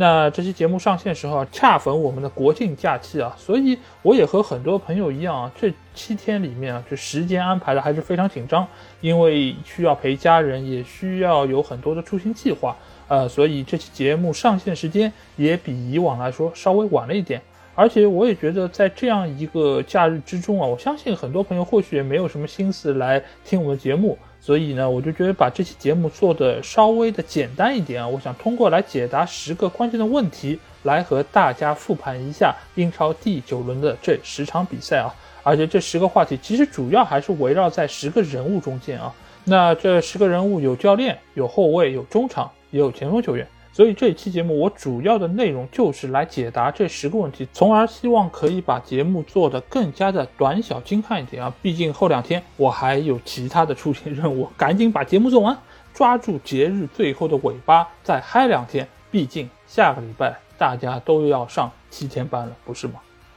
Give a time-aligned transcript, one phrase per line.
[0.00, 8.66] 那这期节目上线时候啊，恰逢我们的国庆假期啊，所以我也和很多朋友一样啊，这七天里面啊，这时间安排的还是非常紧张，
[9.02, 12.74] 因为需要陪家人，也需要有很多的出行计划，
[13.08, 17.42] 呃，所以这期节目上线时间也比以往来说稍微晚了一点。
[17.74, 24.16] 而且我也觉得，在这样一个假日之中啊，我相信很多朋友或许也没有什么心思来听我们的节目。
[24.50, 35.14] 所以呢，我就觉得把这期节目做的稍微的简单一点啊，我想通过来解答十个关键的问题，来和大家复盘一下英超第九轮的这十场比赛啊。
[35.44, 39.14] 而且这十个话题其实主要还是围绕在十个人物中间啊。
[39.44, 43.46] 那这十个人物有教练，有后卫，有中场，也有前锋球员。
[43.72, 51.54] 所以这一期节目，我主要的内容就是来解答这十个问题，从而希望可以把节目做得更加的短小精悍一点啊。
[51.62, 55.56] 毕竟后两天我还有其他的出行任务，赶紧把节目做完，
[55.94, 58.86] 抓住节日最后的尾巴再嗨两天。
[59.10, 62.94] 毕竟下个礼拜大家都要上七天班了，不是吗？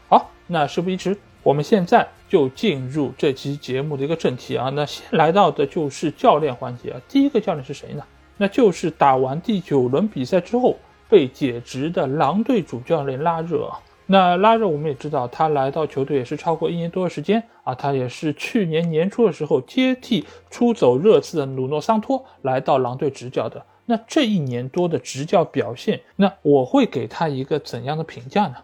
[0.09, 4.69] 好，那事不宜迟，我们现在就进入这期节目的一个正题啊。
[4.71, 8.03] 那先来到的就是教练环节啊，第一个教练是谁呢？
[8.37, 10.75] 那就是打完第九轮比赛之后
[11.09, 13.71] 被解职的狼队主教练拉热。
[14.05, 17.73] 那拉热我们也知道，他来到球队也是超过一年多的时间啊。
[17.73, 23.65] 他也是去年年初的时候接替出走热刺的努诺桑托来到狼队执教的。
[23.85, 28.55] 那这一年多的执教表现，那我会给他一个怎样的评价呢？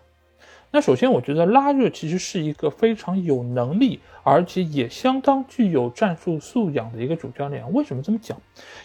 [0.71, 7.73] 那首先，我觉得拉热其实是一个非常有能力，而且也相当具有战术素养的一个主教练。
[7.73, 8.39] 为什么这么讲？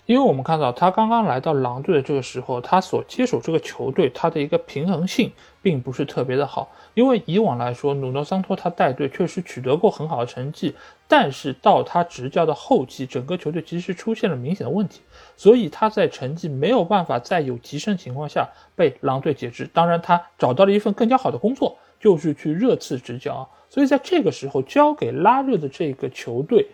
[0.07, 5.31] 因为我们看到他刚刚来到狼队的这个时候，他所接手这个球队，他的一个平衡性
[5.61, 6.71] 并不是特别的好。
[6.95, 10.75] 因为以往来说，努诺桑托他带队确实取得过很好的成绩，
[11.09, 15.01] 但是到他执教的后期，整个球队其实出现了明显的问题。
[15.37, 19.69] 所以他在成绩没有办法再有提升情况下被狼队解职。
[19.73, 23.49] 当然，他找到了一份更加好的工作，就是去热刺执教。
[23.69, 26.69] 所以在这个时候交给拉热的这个球队，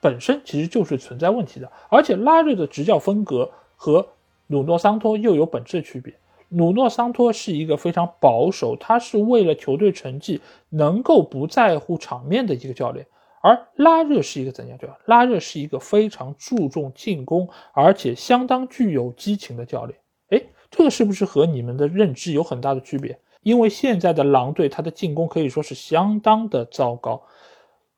[0.00, 1.72] 本身其实就是存在问题的。
[1.88, 4.06] 而且拉热的执教风格和
[4.48, 6.12] 努诺桑托又有本质区别。
[6.54, 13.06] 努诺桑托是一个非常保守，他是为了球队成绩能够不在乎场面的一个教练。
[13.42, 14.96] 而拉热是一个怎样教练？
[15.04, 19.98] 拉热是一个非常注重进攻，而且相当具有激情的教练。
[20.30, 23.18] 哎，这个是不是和你们的认知有很大的区别？
[23.42, 27.22] 因为现在的狼队，他的进攻可以说是相当的糟糕。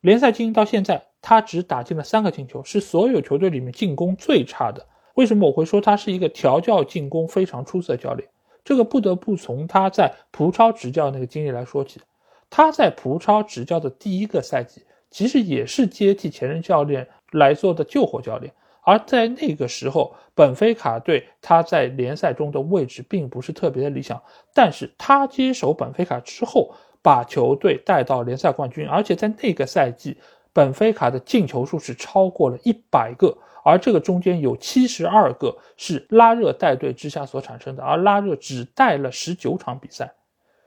[0.01, 4.85] 联赛进行到现在，他只打进了三个进球，是所有球队里面进攻最差的。
[5.15, 8.29] 为什么我会说他是一个调教进攻非常出色的教练？
[8.67, 12.03] 这个不得不从他在葡超执教那个经历来说起。
[12.51, 14.83] 他在葡超执教的第一个赛季。
[15.09, 24.21] 其实也是接替前任教练来做的救火教练，而在那个时候，本菲卡队他在联赛中的位置并不是特别的理想，
[24.53, 30.19] 但是他接手本菲卡之后，把球队带到联赛冠军，而且在那个赛季，
[30.53, 33.39] 本菲卡的进球数是超过了一百个，
[33.69, 40.15] 而这个中间有七十二个是拉热带队之下所产生的，而拉热只带了十九场比赛，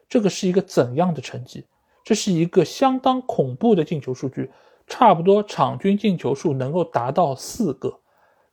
[0.09, 1.65] 这个是一个怎样的成绩？
[2.03, 4.51] 这是一个相当恐怖的进球数据，
[4.85, 7.99] 差不多场均进球数能够达到四个，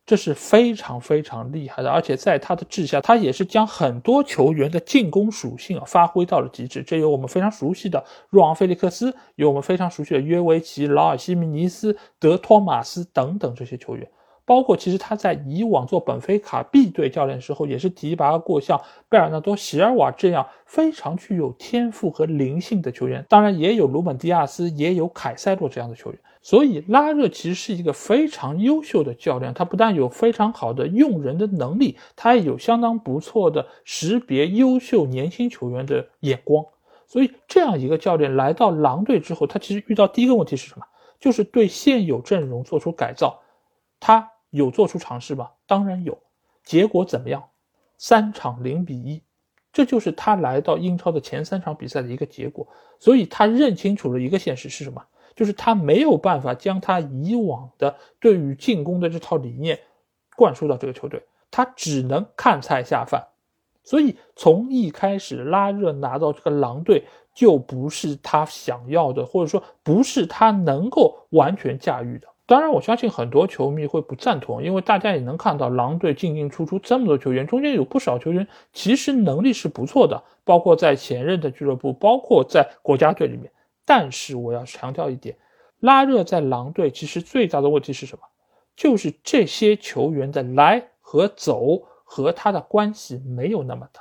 [0.04, 1.90] 这是非常非常厉害的。
[1.90, 6.84] 而且在他的治下，他也是将很多球员的进攻属性啊发挥到了极致。
[6.84, 14.08] 这有我们非常熟悉的若昂·菲利克斯，有我们非常熟悉的约维奇、劳尔·西米尼斯、德托马斯等等这些球员。
[14.46, 26.20] 包括其实他在以往做本菲卡 B 队教练的时候，也是提拔过像贝尔纳多·席尔瓦这样非常具有天赋和灵性的球员，当然也有鲁本·迪亚斯，也有凯塞洛这样的球员。
[26.42, 36.64] 所以拉热其实是一个非常优秀的教练，他不但有非常好的用人的能力，他也有相当不错的识别优秀年轻球员的眼光。
[37.08, 40.86] 所以这样一个教练来到狼队之后，他其实遇到第一个问题是什么？
[41.18, 43.40] 就是对现有阵容做出改造，
[43.98, 44.30] 他。
[44.56, 45.52] 有做出尝试吧？
[45.66, 46.18] 当然有，
[46.64, 47.42] 结果怎么样？
[47.98, 49.22] 三场零比一，
[49.72, 52.66] 这就是他来到英超的前三场比赛的一个结果。
[52.98, 55.04] 所以他认清楚了一个现实是什么？
[55.34, 59.78] 就是他没有办法将他以往的对于进攻的这套理念
[60.34, 63.26] 灌输到这个球队，他只能看菜下饭。
[63.84, 67.04] 所以从一开始，拉热拿到这个狼队
[67.34, 72.26] 就不是他想要的，或者说不是他能够完全驾驭的。
[72.46, 83.50] 当然，我相信很多球迷会不赞同，因为大家也能看到狼队进进出出这么多球员，中间有不少球员其实能力是不错的，包括在前任的俱乐部，包括在国家队里面。
[83.84, 85.36] 但是我要强调一点，
[85.80, 88.22] 拉热在狼队其实最大的问题是什么？
[88.76, 91.82] 就是这些球员的来和走。
[92.08, 94.00] 和他的关系没有那么大，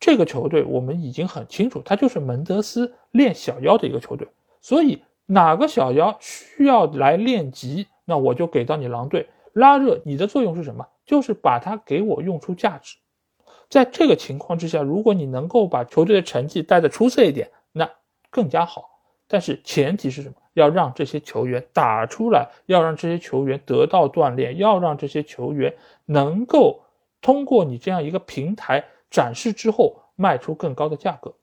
[0.00, 4.26] 这个球队我们已经很清楚，他就是门德斯练小妖的一个球队。
[4.62, 10.00] 所以哪个小妖需要来练级，那我就给到你狼队拉热。
[10.04, 10.86] 你的作用是什么？
[11.04, 12.96] 就是把他给我用出价值。
[13.68, 17.90] 在这个情况之下，如果你能够把球队的成绩带得出色一点，那
[18.30, 18.84] 更加好。
[19.28, 20.34] 但是前提是什么？
[20.54, 25.74] 要让这些球员打出来，要让这些球员得到锻炼，要让这些球员
[26.04, 26.82] 能够。
[27.22, 31.34] 通过你这样一个平台展示之后，卖出更高的价格，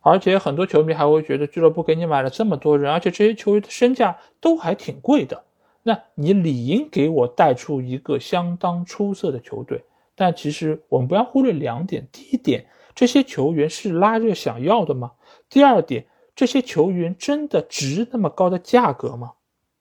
[0.00, 5.44] 而且很多球迷还会觉得俱乐部给你买了这么多人，而且这些球员的身价都还挺贵的，
[5.82, 9.84] 那你理应给我带出一个相当出色的球队。
[10.14, 15.12] 但其实我们不要忽略两点：第一点，这些球员是拉热想要的吗？
[15.48, 19.32] 第二点，这些球员真的值那么高的价格吗？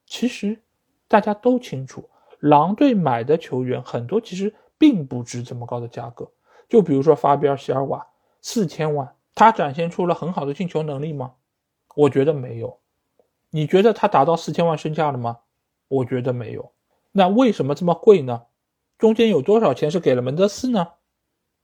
[0.06, 0.60] 其实
[1.08, 4.54] 大家都清楚，狼队买的球员很多，其实。
[4.82, 6.26] 并不值这么高的价格，
[6.70, 8.08] 就比如说法比尔·席尔瓦，
[8.42, 11.36] 四千万，他展现出了很好的进球能力吗？
[11.96, 12.82] 我觉得没有。
[13.52, 15.40] 你觉得他达到四千万身价了吗？
[15.88, 16.74] 我觉得没有。
[17.14, 18.48] 那为什么这么贵呢？
[18.98, 20.86] 中间有多少钱是给了门德斯呢？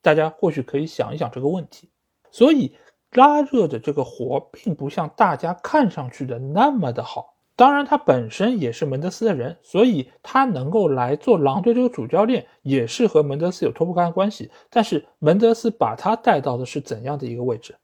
[0.01, 1.91] 大家或许可以想一想这个问题。
[2.31, 2.77] 所以
[3.11, 7.34] 拉热的这个活并不像大家看上去的那么的好。
[7.55, 14.51] 当然，他本身也是门德斯的人，所以他能够来做狼队这个主教练，也是和门德斯有脱不开的关系。
[14.69, 17.75] 但是门德斯把他带到的是怎样的一个位置？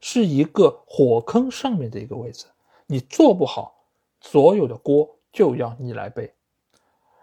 [0.00, 2.46] 是一个火坑上面的一个位置。
[2.86, 3.86] 你做不好，
[4.20, 6.34] 所有的锅就要你来背。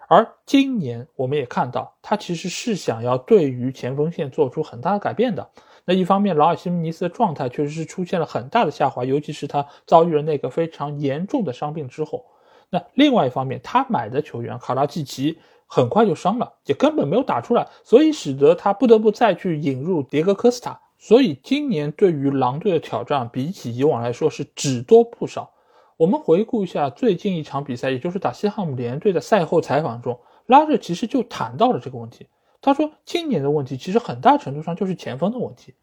[0.08, 5.50] 而今年我们也看到，他其实是想要对于前锋线做出很大的改变的。
[5.86, 12.26] 那一方面，劳尔·西门尼斯的状态确实是出现了很大的下滑，尤其是他遭遇了那个非常严重的伤病之后。
[12.70, 20.80] 那另外一方面，他买的球员卡拉季奇很快就伤了，也根本没有打出来，所以使得他不得不再去引入迭戈·科斯塔。
[20.98, 25.52] 所以今年对于狼队的挑战，比起以往来说是只多不少。
[25.98, 32.28] 我们回顾一下最近一场比赛，也就是打西汉姆联队的赛后采访中，拉热其实就谈到了这个问题。
[32.62, 35.74] 他说：“今年的问题其实很大程度上就是前锋的问题。”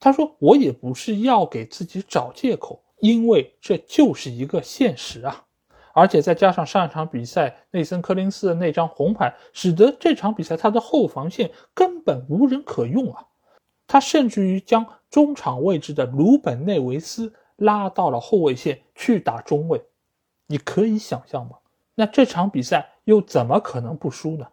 [0.00, 5.44] 他说：“我也不是要给自己找借口，因为这就是一个现实啊！
[5.92, 13.26] 而且再加上上一场比赛内森·科林斯的那张红牌，使得这场比赛他的后防线根本无人可用啊！
[13.86, 19.84] 他甚至于将中场位置的鲁本内维斯拉到了后卫线去打中卫，
[20.46, 21.58] 你可以想象吗？
[21.94, 24.48] 那这场比赛又怎么可能不输呢？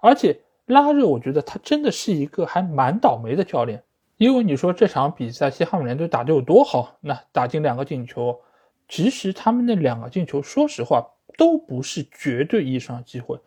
[0.00, 3.82] 而且……”拉热，我觉得他真的是一个还蛮倒霉的教练，
[4.16, 8.40] 因为你说这场比赛西汉姆联队打得有多好，那打进两个进球，
[8.88, 11.06] 其实他们那两个进球，说实话
[11.38, 13.38] 都不是绝对意义上的机会。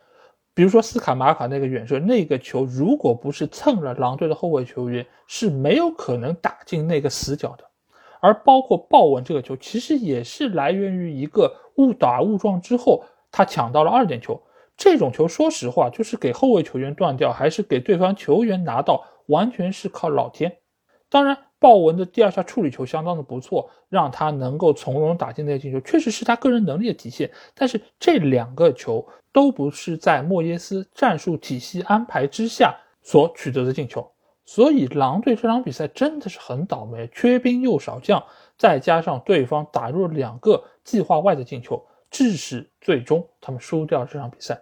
[0.53, 7.65] 比如说斯卡马卡那个远射，那个球如果不是蹭了狼队的后卫球员，是没有可能打进那个死角的。
[8.21, 14.41] 而包括鲍文这个球，其实也是来源于一个误打误撞之后，他抢到了二点球。
[14.79, 20.55] 这种球，说实话，就是给后卫球员断掉，还是给对方球员拿到，完全是靠老天。
[21.09, 27.29] 当然，鲍文的第二下处理球相当的不错，让他能够从容打进那个进球，确实是他个人能力的体现。
[27.53, 34.09] 但是这两个球都不是在莫耶斯战术体系安排之下所取得的进球，
[34.45, 38.24] 所以狼队这场比赛真的是很倒霉，缺兵又少将，
[38.57, 44.57] 再加上对方打入两个计划外的进球，致使最终他们输掉这场比赛。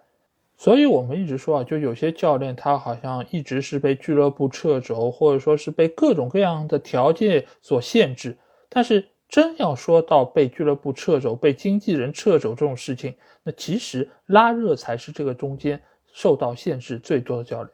[0.60, 8.36] 所以，我们一直说啊，就有些教练他好像一直是被俱乐部掣肘，或者说是被各种各样的条件所限制。
[8.68, 15.80] 但是，真要说到被俱乐部掣肘、被经纪人掣肘这种事情，那其实拉热才是这个中间
[16.12, 17.72] 受到限制最多的教练。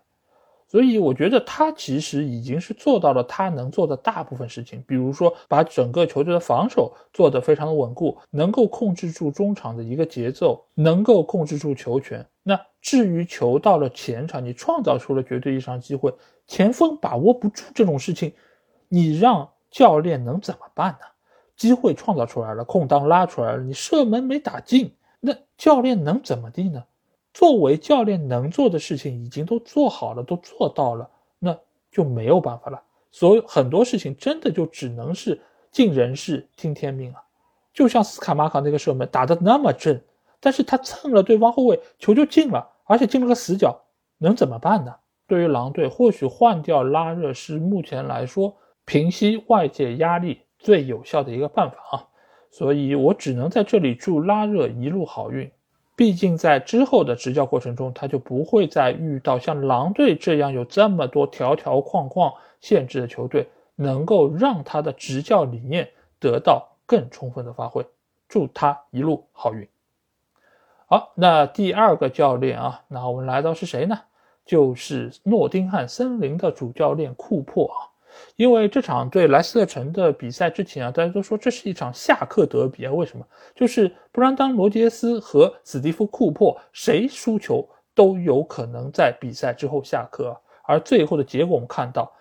[0.69, 12.27] 所以我觉得他其实已经是做到了他能做的大部分事情，比如说把整个球队的防守做得非常的稳固，能够控制住中场的一个节奏，能够控制住球权。
[12.45, 16.15] 那至于球到了前场，你创造出了绝对意义上机会，
[16.47, 18.33] 前锋把握不住这种事情，
[18.89, 21.07] 你让教练能怎么办呢？
[21.57, 26.85] 机会创造出来了，空当拉出来了，你射门没打进，那教练能怎么地呢？
[27.33, 31.09] 作为教练能做的事情已经都做好了，都做到了，
[31.39, 31.59] 那
[31.91, 32.83] 就没有办法了。
[33.11, 37.23] 所以很多事情真的就只能是尽人事听天命啊。
[37.73, 40.01] 就像斯卡马卡那个射门打得那么正，
[40.45, 43.81] 但是他蹭了对方后卫，球就进了，而且进了个死角，
[44.19, 44.95] 能怎么办呢？
[45.27, 52.05] 对于狼队，或许换掉拉热是目前来说平息外界压力最有效的一个办法啊。
[52.51, 55.51] 所以我只能在这里祝拉热一路好运。
[55.97, 65.89] 毕竟在之后的执教过程中，他就不会再遇到像狼队这样有这么多条条框框限制的球队，能够让他的执教理念
[66.21, 67.83] 得到更充分的发挥。
[68.29, 69.67] 祝他一路好运。
[70.87, 73.99] 好，那第二个教练啊，那我们来到是谁呢？
[74.45, 77.89] 就是诺丁汉森林的主教练库珀啊。
[78.37, 82.93] 因为这场对莱斯特城的比赛之前啊，大家都说这是一场下课德比啊。
[82.93, 83.27] 为什么？
[83.55, 90.39] 就是布兰当·罗杰斯和史蒂夫·库珀谁输球都有可能在比赛之后下课。
[90.65, 92.13] 而最后的结果我们看到，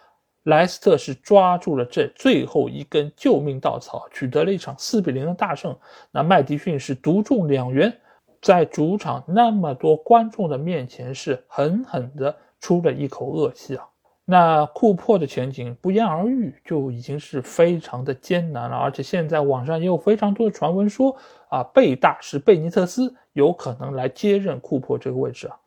[0.44, 5.78] 莱斯特是抓住了这最后一根救命稻草，取得了一场四比零的大胜。
[6.12, 7.96] 那麦迪逊是独中两元，
[8.44, 13.88] 在主场那么多观众的面前是狠狠的出了一口恶气啊。
[14.26, 18.76] 那库珀的前景不言而喻，就已经是非常的艰难了。
[18.76, 21.16] 而且现在网上也有非常多的传闻说，
[21.50, 25.58] 啊，贝大是贝尼特斯有可能来接任库珀这个位置啊。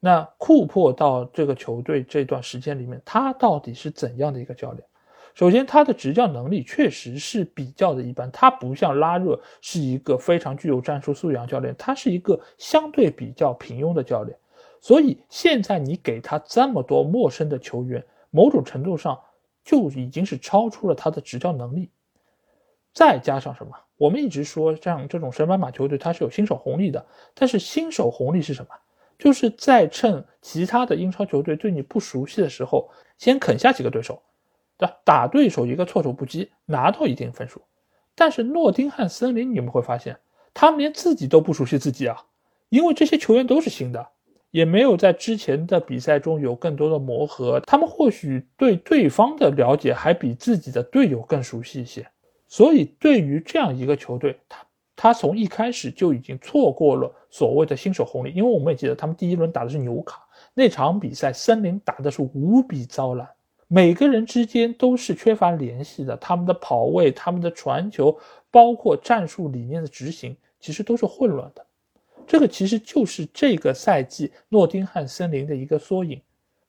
[0.00, 4.84] 那库珀到这个球队这段时间里面，他到底是怎样的一个教练？
[5.38, 14.36] 首先，他的执教能力确实是比较的一般，他不像拉热是一个非常具有战术素养教练，他是一个相对比较平庸的教练。
[14.80, 19.16] 所以现在你给他这么多陌生的球员，某种程度上
[19.62, 21.88] 就已经是超出了他的执教能力。
[22.92, 23.70] 再加上什么？
[23.96, 27.06] 我们一直说像这种神班马球队，它是有新手红利的。
[27.32, 28.70] 但是新手红利是什么？
[29.16, 34.20] 就是在趁其他的英超球队对你不熟悉的时候，先啃下几个对手，
[34.78, 34.96] 对吧？
[35.04, 37.60] 打对手一个措手不及，拿到一定分数。
[38.14, 40.16] 但是诺丁汉森林，你们会发现，
[40.54, 42.24] 他们连自己都不熟悉自己啊，
[42.70, 44.08] 因为这些球员都是新的。
[44.50, 52.08] 也没有在之前的比赛中有更多的磨合，他们或许对对方的了解还比自己的队友更熟悉一些，
[52.46, 54.64] 所以对于这样一个球队，他
[54.96, 63.28] 他从一开始就已经错过了所谓的新手红利，因为我们也记得他们第一轮打的是纽卡那场比赛，森林打的是无比糟烂，
[63.70, 68.18] 每个人之间都是缺乏联系的，他们的跑位、他们的传球，
[68.50, 71.64] 包括战术理念的执行，其实都是混乱的。
[72.26, 76.20] 这个其实就是这个赛季诺丁汉森林的一个缩影，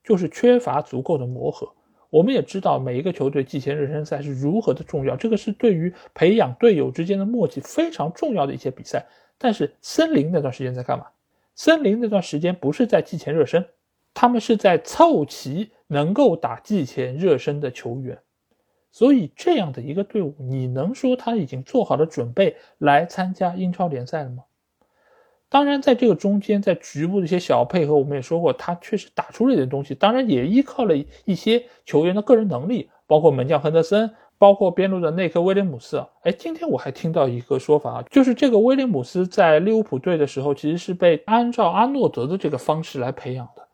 [0.04, 1.72] 就是缺乏足够的磨合。
[2.10, 9.06] 我们也知道每一个球队季前热身赛是如何的重要，这个是对于培养队友之间的默契非常重要的一些比赛。
[9.38, 11.06] 但是森林那段时间在干嘛？
[11.56, 13.66] 森林那段时间不是在季前热身，
[14.14, 18.18] 他们是在凑齐能够打季前热身的球员。
[18.92, 24.44] 所以这样的一个队伍，你能说他已经做好了准备来参加英超联赛了吗？
[25.48, 29.94] 当然，在这个中间，在局部的一些小配合，我们也说过，他确实打出了一点东西。
[29.94, 36.04] 当然，也依靠了一些球员的个人能力，包括门将亨德森，包括边路的内克威廉姆斯。
[36.24, 43.68] 哎，今天我还听到一个说法啊，就是这个威廉姆斯在利物浦队的时候，其实是被按照阿诺德的这个方式来培养的，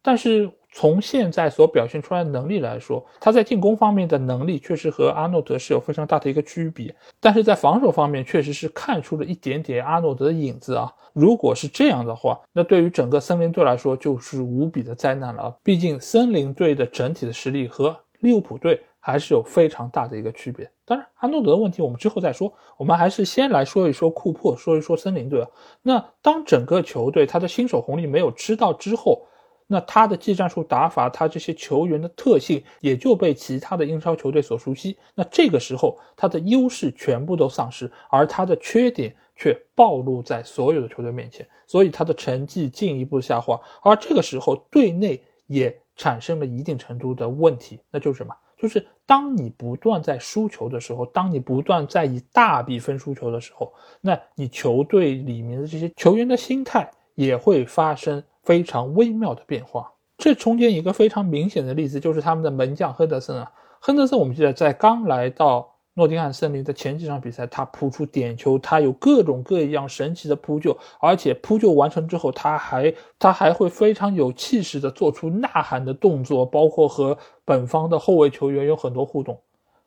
[0.00, 0.52] 但是。
[0.72, 10.92] 从现在所表现出来的能力来说，他在进攻方面的能力确实和阿诺德是有非常大的一个区别，但是在防守方面确实是看出了一点点阿诺德的影子啊。
[11.12, 15.52] 如果是这样的话，那对于整个森林队来说就是无比的灾难了！
[15.64, 20.70] 毕竟森林队的整体的实力和利物浦队还是有非常大的一个区别。
[20.84, 25.48] 当然，阿诺德的问题我们之后再说，我们还是先来说一说库珀，说一说森林队啊。
[25.82, 29.26] 那当整个球队他的新手红利没有吃到之后，
[29.72, 34.98] 那他的技战术打法，他这些球员的特性也就被其他的英超球队所熟悉。
[35.14, 43.60] 那这个时候，他的优势全部都丧失，而他的缺点却暴露在所有的球队面前，所以他的成绩进一步下滑。
[43.82, 48.34] 而这个时候，队内也产生了一定程度的问题，那就是什么？
[48.58, 58.22] 就是当你不断在输球的时候，当你不断在以大比分输球的时候，那你球队里面的这些球员的心态也会发生。
[58.42, 59.92] 非常微妙的变化。
[60.16, 79.38] 这中间一个非常明显的例子就是他们的门将亨德森啊，亨德森我们记得在刚来到诺丁汉森林的前几场比赛，他扑出点球，他有各种各样神奇的扑救，而且扑救完成之后，他还他还会非常有气势的做出呐喊的动作，包括和本方的后卫球员有很多互动。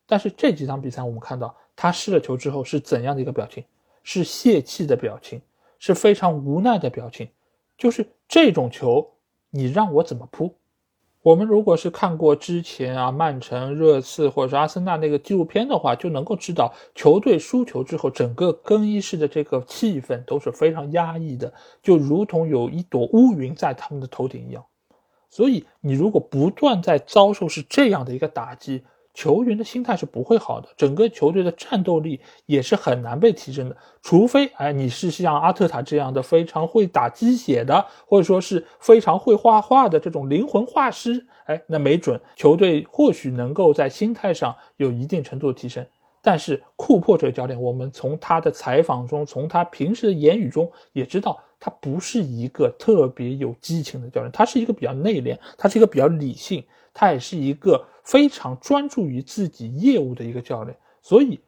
[0.06, 3.64] 但是这几场比赛我们看到他失了球之后是怎样的一个表情？
[4.04, 5.42] 是泄气的表情，
[5.84, 7.28] 是非常无奈的表情。
[7.78, 9.16] 就是这种球，
[9.50, 10.56] 你让我怎么扑？
[11.24, 24.64] 我们如果是看过之前啊曼城、热刺或者是阿森纳那个纪录片的话，就能够知道球队输球之后，整个更衣室的这个气氛都是非常压抑的，就如同有一朵乌云在他们的头顶一样。
[25.30, 33.78] 所以，你如果不断在遭受是这样的一个打击，球员的心态是不会好的，整个球队的战斗力也是很难被提升的。
[34.02, 45.86] 除非，哎，你是像阿特塔这样的非常会打鸡血的，或者说是非常会画画的这种灵魂画师，哎，那没准球队或许能够在心态上有一定程度的提升。
[46.22, 57.86] 但是库珀这个教练，我们从他的采访中，从他平时的言语中也知道，他不是一个特别有激情的教练，他是一个比较内敛，他是一个比较理性，他也是一个。
[58.04, 61.40] 非常专注于自己业务的一个教练，所以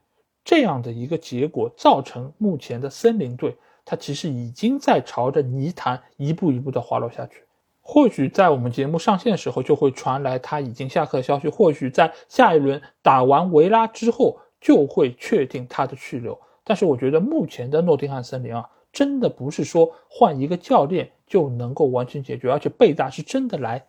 [0.44, 7.44] 这样的一个结果造成目前的森林队，他其实已经在朝着泥潭一步一步的滑落下去。
[7.82, 16.40] 或许在我们节目上线的时候就会传来他已经下课的消息，或许在下一轮打完维拉之后就会确定他的去留。
[16.64, 23.86] 但是我觉得目前的诺丁汉森林啊，真的不是说换一个教练就能够完全解决，而且贝大是真的来。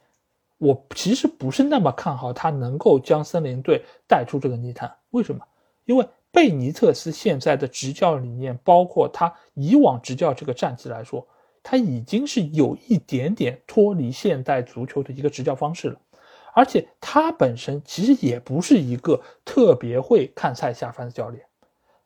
[0.58, 4.94] 我其实不是那么看好他能够将森林队带出这个泥潭。
[5.10, 5.44] 为什么？
[5.84, 11.26] 因为贝尼特斯现在的执教理念，包括他以往执教这个战绩来说，
[11.62, 16.00] 他已经是有一点点脱离现代足球的一个执教方式了。
[16.54, 21.44] 而且他本身其实也不是一个特别会看菜下饭的教练。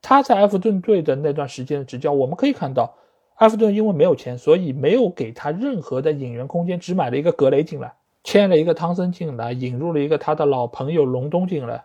[0.03, 2.97] 他在埃弗顿队的那段时间的执教，我们可以看到，
[3.37, 7.95] 埃弗顿因为没有钱，所以没有给他任何的引援空间，只买了一个格雷进来。
[8.23, 11.85] 签了一个汤森进来，引入了一个他的老朋友隆东进来，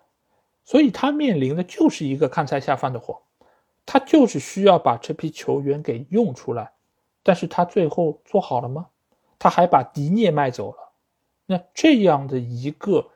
[0.64, 3.22] 所以他面临的就是一个看菜下饭的活，
[3.86, 6.72] 他就是需要把这批球员给用出来，
[7.24, 8.88] 但是他最后做好了吗？
[9.40, 10.78] 他还把迪涅卖走了，
[11.46, 13.10] 那这样的一个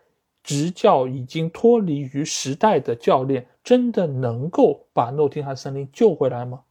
[0.43, 6.61] 执教已经脱离于时代的教练，真的能够把诺丁汉森林救回来吗？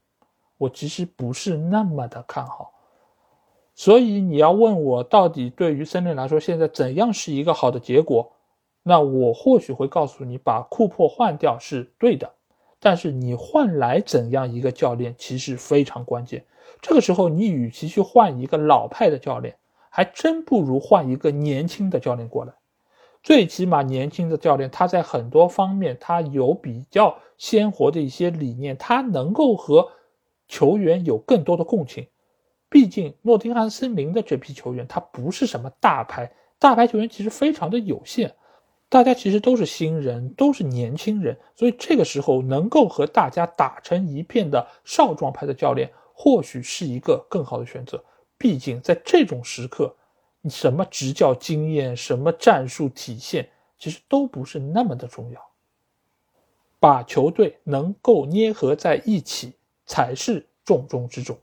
[0.56, 2.72] 我其实不是那么的看好。
[3.78, 8.32] 所以你要问我到底对于森林来说现在怎样是一个好的结果？
[8.82, 12.28] 那我或许会告诉你，把库珀换掉是对的，
[12.80, 16.44] 但是你换来怎样一个教练其实非常关键。
[16.82, 19.54] 这个时候你与其去换一个老派的教练，
[19.90, 22.52] 还真不如换一个年轻的教练过来。
[23.22, 29.88] 最起码年轻的教练他在很多方面他有比较鲜活的一些理念，他能够和
[30.48, 32.08] 球员有更多的共情。
[32.70, 38.34] 毕竟诺丁汉森林的这批球员，他不是什么大牌，大牌球员其实非常的有限，
[38.88, 48.04] 大家其实都是新人，都是年轻人，所以这个时候能够和大家打成一片的少壮派的教练，或许是一个更好的选择。
[48.36, 49.96] 毕竟在这种时刻，
[50.42, 55.40] 你什么执教经验，什么战术体现，其实都不是那么的重要，
[56.78, 59.54] 把球队能够捏合在一起
[59.86, 61.38] 才是重中之重。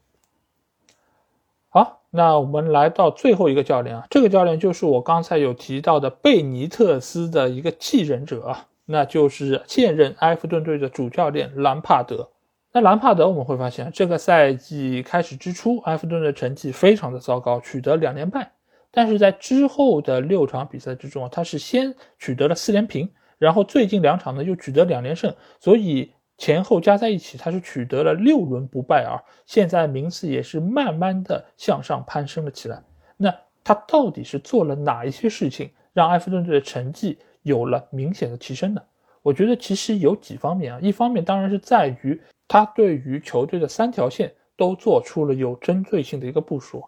[1.76, 12.30] 好，那我们来到最后一个教练啊，这个教练就是我刚才有提到的贝尼特斯的一个继任者啊，那就是现任埃弗顿队的主教练兰帕德。
[12.72, 18.54] 那兰帕德我们会发现，这个赛季开始之初，埃弗顿的成绩非常的糟糕，取得两连败。
[18.90, 26.14] 但是在之后的六场比赛之中啊，他是先取得了四连平，然后最近两场呢又取得两连胜，所以。
[26.38, 29.24] 前后加在一起，他是取得了六轮不败啊！
[29.46, 32.84] 现在名次也是慢慢的向上攀升了起来。
[33.18, 38.82] 那他到底是做了哪一些事情，让埃弗顿队的成绩有了明显的提升呢？
[39.22, 46.84] 我觉得其实有几方面啊，一方面当然是在于他对于球队的三条线都做出了有针对性的一个部署。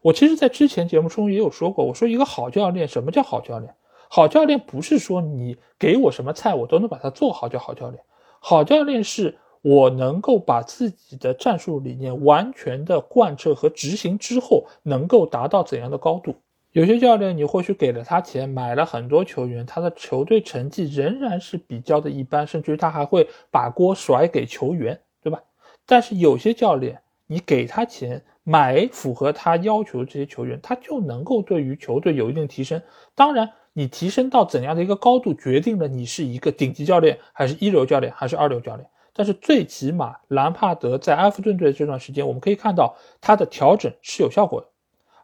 [0.00, 3.74] 我其实，在之前节目中也有说过，我说一个好教练，什么叫好教练？
[4.08, 8.02] 好教练不是说你给我什么菜，我都能把它做好叫好教练。
[8.40, 16.36] 好教练是我能够把自己的战术理念完全的贯彻和执行之后，能够达到怎样的高度？
[16.72, 25.42] 有些教练你或许给了他钱，买了很多球员，他的球队成绩仍然是比较的一般，甚至于他还会把锅甩给球员，对吧？
[25.84, 32.80] 但是有些教练，你给他钱买符合他要求的这些球员，他就能够对于球队有一定提升。
[33.14, 33.50] 当然。
[33.78, 38.88] 你提升到怎样的一个高度，决定了你是一个顶级教练，还是一流教练，还是二流教练。
[39.12, 44.66] 但是最起码，兰帕德在埃弗顿队这段时间，我们可以看到他的调整是有效果的，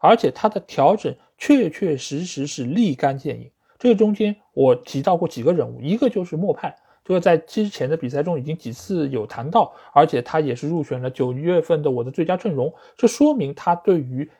[0.01, 3.51] 而且他的调整确确实实是立竿见影。
[3.79, 14.31] 这个中间我提到过几个人物，一个就是莫派，这个在之前的比赛中已经几次有谈到，而且他也是入选了九月份的我的最佳阵容，这说明他对于。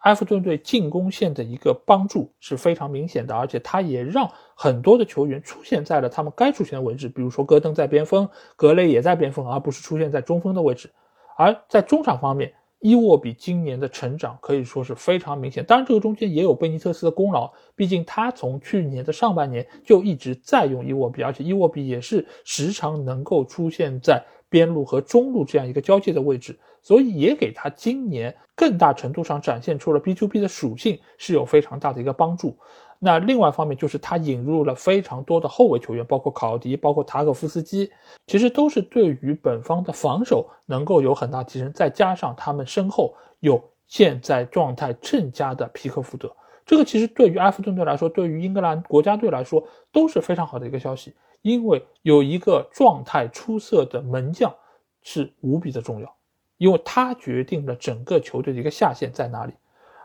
[0.00, 10.90] 埃弗顿队进攻线的一个帮助是非常明显的，而且他也让很多的球员出现在了他们该出现的位置，比如说戈登在边锋，格雷也在边锋，而不是出现在中锋的位置。
[11.36, 15.62] 而在中场方面，伊沃比今年的成长可以说是非常明显。
[15.62, 26.58] 当然，这个中间也有贝尼特斯的功劳，毕竟他从去年的上半年就一直在用伊沃比，而且伊沃比也是时常能够出现在边路和中路这样一个交界的位置。
[26.82, 32.56] 所以也给他今年更大程度上展现出了 B to B 的属性是有非常大的一个帮助。
[32.98, 37.90] 那另外一方面就是他引入了非常多的后卫球员，包括考迪，包括塔可夫斯基，
[38.26, 41.72] 其实都是对于本方的防守能够有很大提升。
[41.72, 46.34] 再加上他们身后有现在状态正佳的皮克福德，
[46.64, 54.54] 这个其实对于埃弗顿队来说，对于英格兰国家队来说都是非常好的一个消息，因为有一个状态出色的门将
[55.02, 56.16] 是无比的重要。
[56.58, 59.54] 因为他决定了整个球队的一个下限在哪里，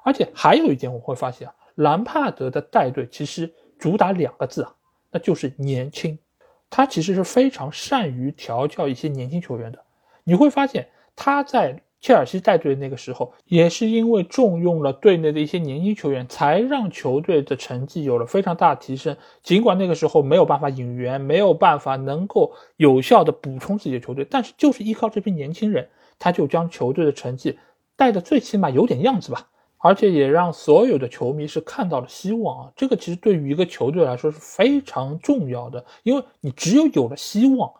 [0.05, 4.73] 而且还有一点我会发现啊，兰帕德的带队其实主打两个字啊，
[5.11, 6.17] 那就是年轻。
[6.69, 9.83] 他其实是非常善于调教一些年轻球员的。
[10.23, 19.17] 你会发现他在切尔西带队那个时候，也是因为重用了队内的一些年轻球员，才让球队的成绩有了非常大的提升。
[19.41, 25.89] 尽管那个时候没有办法引援，没有办法能够有效的补充自己的球队，但是就是依靠这批年轻人。
[26.19, 27.57] 他就将球队的成绩
[27.95, 29.47] 带的最起码有点样子吧，
[29.79, 32.71] 而且也让所有的球迷是看到了希望啊！
[32.75, 37.73] 这个其实对于一个球队来说是非常重要的，因为你只有有了希望，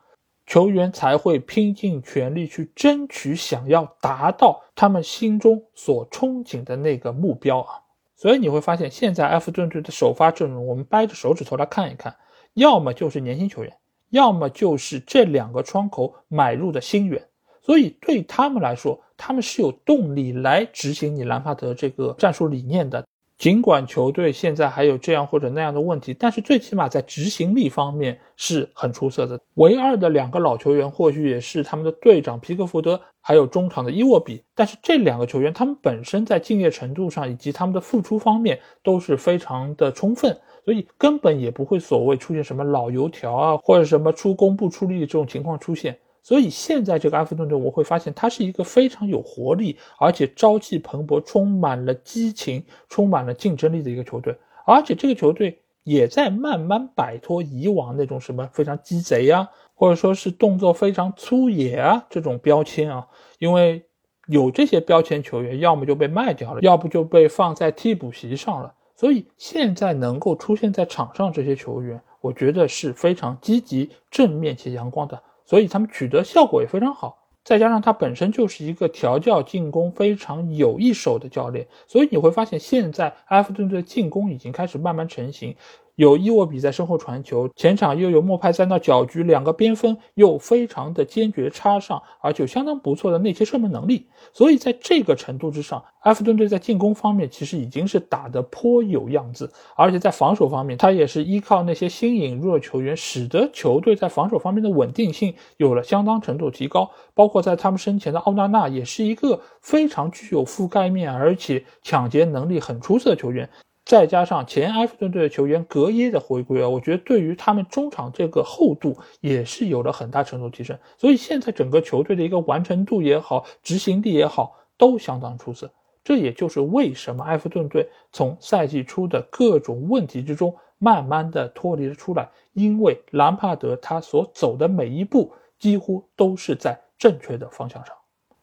[0.46, 7.82] 球员才会拼尽全力去争取，想要达到他们心中所憧憬的那个目标啊！
[8.16, 12.16] 所以你会发现，现在埃弗顿队的首发阵容，我们掰着手指头来看一看，
[12.54, 13.74] 要么就是年轻球员，
[14.12, 17.28] 要么就是这两个窗口买入的新援。
[17.62, 23.04] 所以对他们来说，他们是有动力来执行你兰帕德这个战术理念的。
[23.38, 29.40] 尽管球队现在还有这样或者那样的问题，但是最起码在执行力方面是很出色的。
[29.56, 34.42] 唯二的两个老球员，或许也是他们的队长皮克福德，还有中场的伊沃比。
[34.56, 45.98] 但是这两个球员，他们本身在敬业程度上以及他们的付出方面都是非常的充分，所以根本也不会所谓出现什么老油条啊，或者什么出工不出力这种情况出现。
[46.26, 54.36] 所以现在这个埃弗顿队，我会发现它是一个非常有活力，而且朝气蓬勃、充满了激情、充满了竞争力的一个球队。
[54.66, 63.08] 而且这个球队也在慢慢摆脱以往那种什么非常鸡贼啊，或者说是动作非常粗野啊这种标签啊。
[63.38, 63.86] 因为
[64.26, 68.74] 有这些标签球员，要么就被卖掉了，要不就被放在替补席上了。
[68.96, 75.22] 所以现在能够出现在场上这些球员，我觉得是非常积极、正面且阳光的。
[75.46, 85.56] 所以他们取得效果也非常好，再加上他本身就是一个调教进攻非常有一手的教练，所以你会发现现在埃弗顿队进攻已经开始慢慢成型。
[85.96, 94.08] 有伊沃比在身后传球，前场又有莫派在那搅局，两个边锋又非常的坚决插上，而且有相当不错的内切射门能力。
[94.34, 106.90] 所以在这个程度之上，埃弗顿队在进攻方面其实已经是打得颇有样子，而且在防守方面，他也是依靠那些新引入的球员，使得球队在防守方面的稳定性有了相当程度提高。
[107.14, 113.50] 包括在他们身前的奥纳纳，也是一个非常具有覆盖面，而且抢劫能力很出色的球员。
[113.86, 120.76] 再加上前埃弗顿队的球员格耶的回归啊，我觉得对于他们中场这个厚度也是有了很大程度提升。
[120.98, 125.72] 所以现在整个球队的一个完成度也好，执行力也好，都相当出色。
[126.04, 137.96] 这也就是为什么埃弗顿队从赛季初的各种问题之中慢慢的脱离了出来，因为兰帕德他所走的每一步几乎都是在正确的方向上。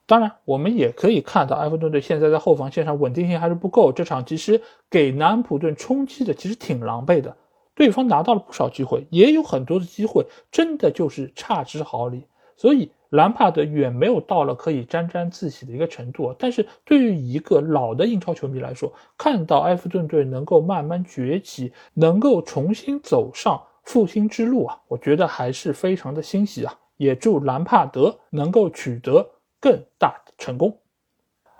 [0.05, 3.91] 当然，我们也可以看到，埃弗顿队现在在后防线上稳定性还是不够。
[3.91, 7.37] 这场其实给南安普顿冲击的其实挺狼狈的，
[7.73, 12.27] 对方拿到了不少机会，也有很多的机会，真的就是差之毫厘。
[12.57, 16.35] 所以兰帕德远没有到了可以沾沾自喜的一个程度。
[16.37, 26.73] 但是对于一个老的英超球迷来说，看到埃弗顿队能够慢慢崛起，能够重新走上复兴之路啊，我觉得还是非常的欣喜啊！
[26.97, 29.27] 也祝兰帕德能够取得。
[29.63, 30.77] 更大的成功。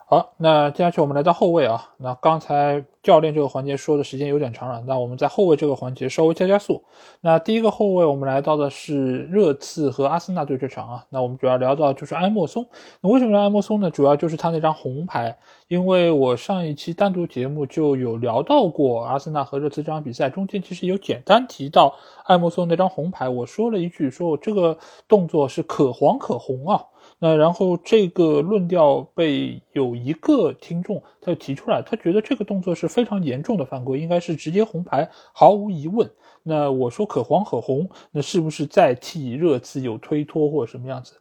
[0.05, 1.89] 好，那接下去我们来到后卫啊。
[1.97, 6.83] 那刚才教练这个环节说的时间有点长了，那我们在后卫这个环节稍微加加速。
[7.21, 11.05] 那第一个后卫，我们来到的是热刺和阿森纳对这场啊。
[11.09, 12.67] 那我们主要聊到就是埃莫松。
[13.01, 13.89] 那为什么聊埃莫松呢？
[13.89, 15.37] 主要就是他那张红牌。
[15.69, 23.27] 因为我上一期单独节目就有聊到过阿森纳和热刺这场比赛，中间其实有简单提到埃莫松那张红牌。
[23.29, 26.83] 我说了一句，说我这个动作是可黄可红啊。
[27.23, 36.11] 那然后这个论调被有一个听众他就提出来，他觉得这个动作是非常严重的犯规，应该是直接红牌，毫无疑问。
[36.43, 41.13] 那我说可黄可红，那是不是在替热刺有推脱或者什么样子？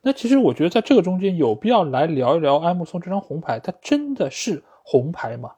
[0.00, 5.50] 那其实我觉得在这个中间有必要来聊一聊埃莫松这张红牌，它真的是红牌吗？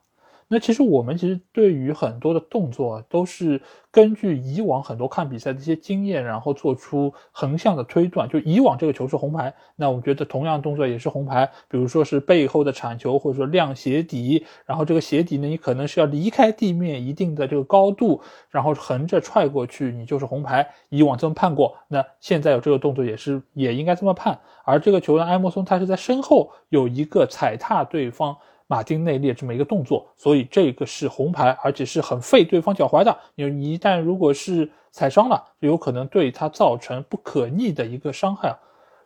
[0.47, 8.27] 那其实我们其实对于很多的动作都是根据以往很多看比赛的一些经验，然后做出横向的推断。
[8.27, 11.49] 就以往这个球是红牌，那我们觉得同样动作也是红牌。
[11.67, 20.67] 比如说是背后的铲球，或者说亮鞋底，然后这个鞋底呢，你可能是要离开地面一定的这个高度，然后横着踹过去，你就是红牌。
[20.89, 24.39] 以往这么判过，那现在有这个动作也是也应该这么判。
[24.63, 28.35] 而这个球呢，埃莫松他是在身后有一个踩踏对方。
[28.67, 33.17] 马丁内列这么一个动作，所以这个是红牌，而且是很费对方脚踝的。
[33.35, 38.59] 因为你一旦如果是踩伤了，就有可能对他造成不可逆的一个伤害啊。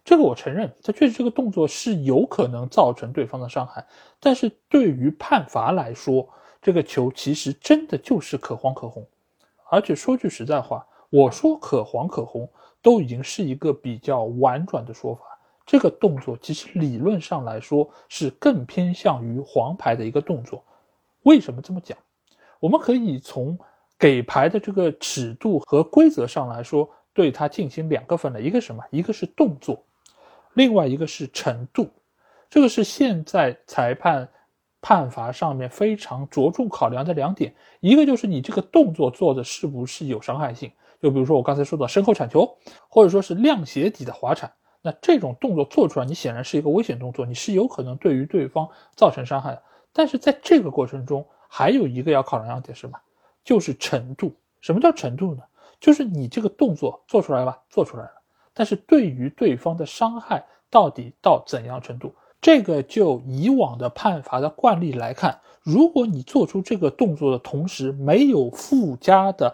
[0.06, 3.86] 这个我承认，他确实这个动作是有可能造成对方的伤害。
[4.22, 6.28] 但是对于判罚来说，
[6.62, 9.06] 这个球其实真的就是可黄可红。
[9.70, 12.50] 而且说句实在话，我说可黄可红，
[12.82, 15.24] 都已经是一个比较婉转的说法。
[15.68, 20.64] 这个动作其实理论上来说是更偏向于黄牌的一个动作，
[21.24, 21.98] 为什么这么讲？
[22.62, 23.60] 我们可以从
[24.00, 28.82] 给牌的这个尺度和规则上来说，对它进行两个分类，一个什么？
[28.92, 29.84] 一个是动作，
[30.54, 31.90] 另外一个是程度。
[32.50, 34.30] 这个是现在裁判
[34.80, 44.50] 判罚上面非常着重考量的两点，一个就是你这个动作做的是不是有伤害性，就比如说我刚才说的身后铲球，或者说是亮鞋底的滑铲。
[44.88, 49.62] 那这种动作做出来，你显然是一个危险动作，你是有可能对于对方造成伤害的。
[49.92, 52.98] 但是在这个过程中，还有一个要考量点是什么？
[53.44, 54.34] 就是程度。
[54.62, 55.44] 什么叫程度呢？
[55.82, 58.12] 就是你这个动作做出来了吧，做出来了，
[58.54, 62.16] 但是对于对方的伤害到底到怎样程度？
[62.40, 69.54] 这个就以往的判罚的惯例来看，如果你做出这个动作的同时没有附加的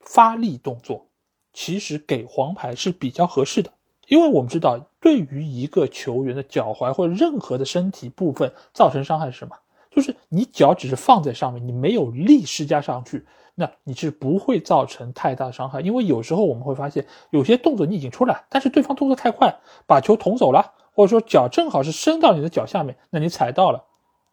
[0.00, 1.06] 发力动作，
[1.54, 3.72] 其实给黄牌是比较合适的。
[4.14, 9.56] 因为我们知道，对于一个球员的脚踝或者任何的身体部分造成伤害是什么？
[9.90, 15.80] 就是你脚只是放在上面，你没有力施加上去，那你是不会造成太大伤害。
[15.80, 19.52] 因为有时候我们会发现，有些动作你已经出来，但是对方动作太快，
[19.84, 23.82] 把球捅走了，或者说脚正好是伸到你的脚下面，那你踩到了，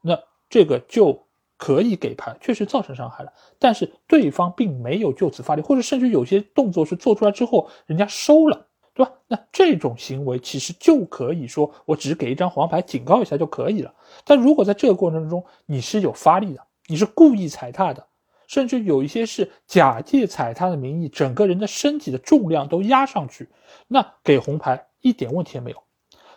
[0.03, 0.15] 那
[0.47, 1.25] 这个就
[1.57, 3.33] 可以给牌，确实造成伤害了。
[3.57, 8.67] 但是对方并没有就此发力，或者甚至有些动作是做出来之后，人家收了。
[8.93, 9.11] 对吧？
[9.27, 13.93] 那这种行为其实就可以说，我只给一张黄牌警告一下就可以了。
[14.25, 18.05] 但如果在这个过程中你是有发力的，你是故意踩踏的，
[18.47, 23.47] 甚至有一些是假借踩踏的名义，整个人的身体的重量都压上去，
[23.87, 25.77] 那给红牌一点问题也没有。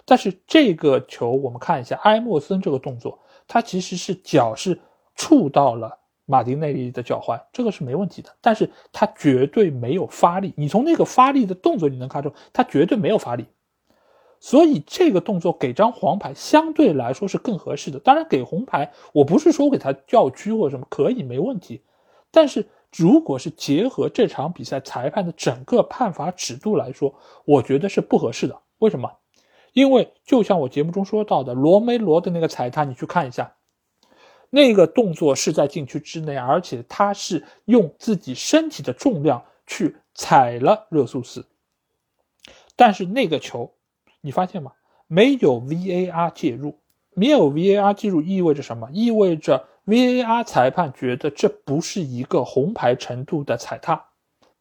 [0.05, 4.81] 但是这个球我们看一下埃莫森这个动作，他其实是脚是
[5.17, 5.99] 触到了。
[6.27, 10.53] 马丁内利的脚踝，这个是没问题的，但是他绝对没有发力。
[10.57, 13.47] 你从那个发力的动作，你能看出他绝对没有发力。
[14.41, 17.99] 所以这个动作给张黄牌相对来说是更合适的。
[17.99, 21.83] 当然，给红牌，我不是说给他叫屈或者什么，可以没问题。
[22.31, 27.15] 但是如果是结合这场比赛裁判的整个判罚尺度来说，
[27.47, 28.59] 我觉得是不合适的。
[28.81, 29.11] 为什么？
[29.73, 33.55] 因为就像我节目中说到的，罗梅罗的那个踩踏，你去看一下。
[34.55, 41.45] 那个动作是在禁区之内，而且他是用自己身体的重量去踩了热苏斯。
[42.77, 43.73] 但是那个球，
[44.21, 44.71] 你发现吗？
[45.09, 46.79] 没有 VAR 介入，
[47.15, 48.89] 没有 VAR 介入意味着什么？
[48.93, 54.05] 意味着 VAR 裁判觉得这不是一个红牌程度的踩踏，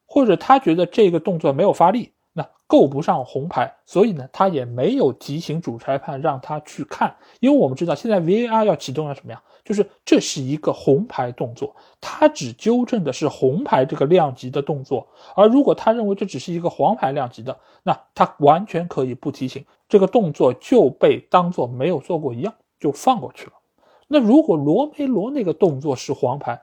[0.06, 2.10] 或者他觉得这个动作没有发力。
[2.32, 9.40] 那够不上红牌，所以呢，他也没有提醒主裁判让他去看，因为我们知道现在 VAR 要启动了什么呀？
[9.64, 23.52] 就是这是一个红牌动作，他只纠正的是红牌这个量级的动作，而如果他认为这只是一个黄牌量级的，那他完全可以不提醒，这个动作就被当做没有做过一样就放过去了。
[24.06, 26.60] 那如果罗梅罗那个动作是黄牌，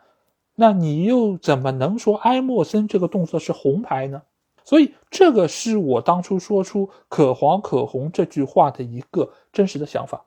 [0.56, 4.22] 那你又怎么能说埃莫森这个动作是红牌呢？
[4.64, 10.24] 所以，这个是我当初说出“可黄可红”这句话的一个真实的想法。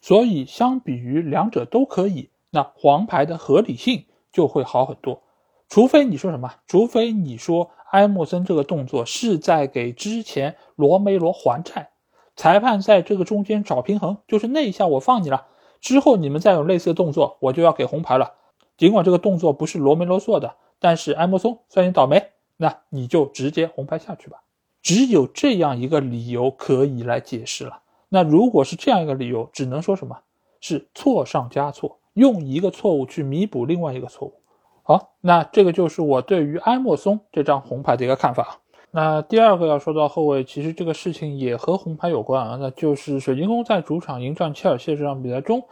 [0.00, 5.22] 所以，相比于两者都可以，那黄牌的合理性就会好很多。
[5.68, 6.54] 除非你说什么？
[6.66, 11.90] 除非你说埃莫森这个动作是在给之前罗梅罗还债，
[12.34, 15.46] 裁判在这个中间找平衡，就是那一下我放你了，
[15.80, 18.34] 之后你们再有类似的动作，我就要给红牌了。
[18.76, 22.30] 尽管这个动作不是罗梅罗做的，但是埃莫松算你倒霉。
[22.56, 24.42] 那你就直接红牌下去吧，
[24.82, 27.80] 只有这样一个理由可以来解释了。
[28.10, 30.18] 那如果是这样一个理由，只能说什么
[30.60, 34.34] 是错上加错，用一个错误去弥补另外一个错误。
[34.82, 38.58] 好，那这个就是我对于埃莫松这张红牌的一个看法。
[38.90, 45.62] 那第二个要说到后卫，其实这个事情也和红牌有关啊，那就是水晶宫在主场迎战切尔西这场比赛中，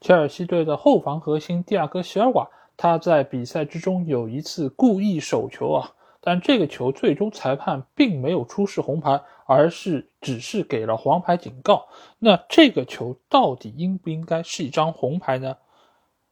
[0.00, 11.84] 切尔西队的后防核心蒂亚戈·席尔瓦，他在比赛之中有一次故意手球啊，但这个球最终裁判并没有出示红牌，而是只是给了黄牌警告。
[12.20, 15.56] 那这个球到底应不应该是一张红牌呢？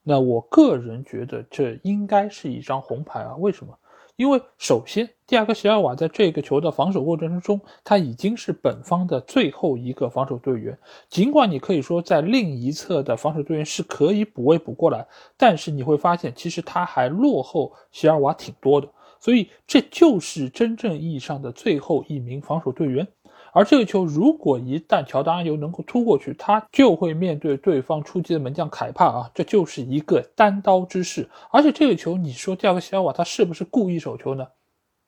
[0.04, 3.76] 那我个人觉得这应该是一张红牌啊，为什么？
[4.14, 10.78] 因为首先，蒂亚戈·席尔瓦在这个球的防守过程之中，他已经是本方的最后一个防守队员。
[11.09, 15.04] 尽管你可以说在另一侧的防守队员是可以补位补过来，
[15.37, 18.88] 但是你会发现，其实他还落后席尔瓦挺多的。
[19.20, 23.07] 所以，这就是真正意义上的最后一名防守队员。
[23.52, 31.28] 而这个球，如果一旦乔丹阿尤能够突过去，他就会面对对方出击的门将凯帕啊，这就是一个单刀之势。
[31.50, 34.46] 而且这个球，你说第二个西尔瓦他是不是故意手球呢？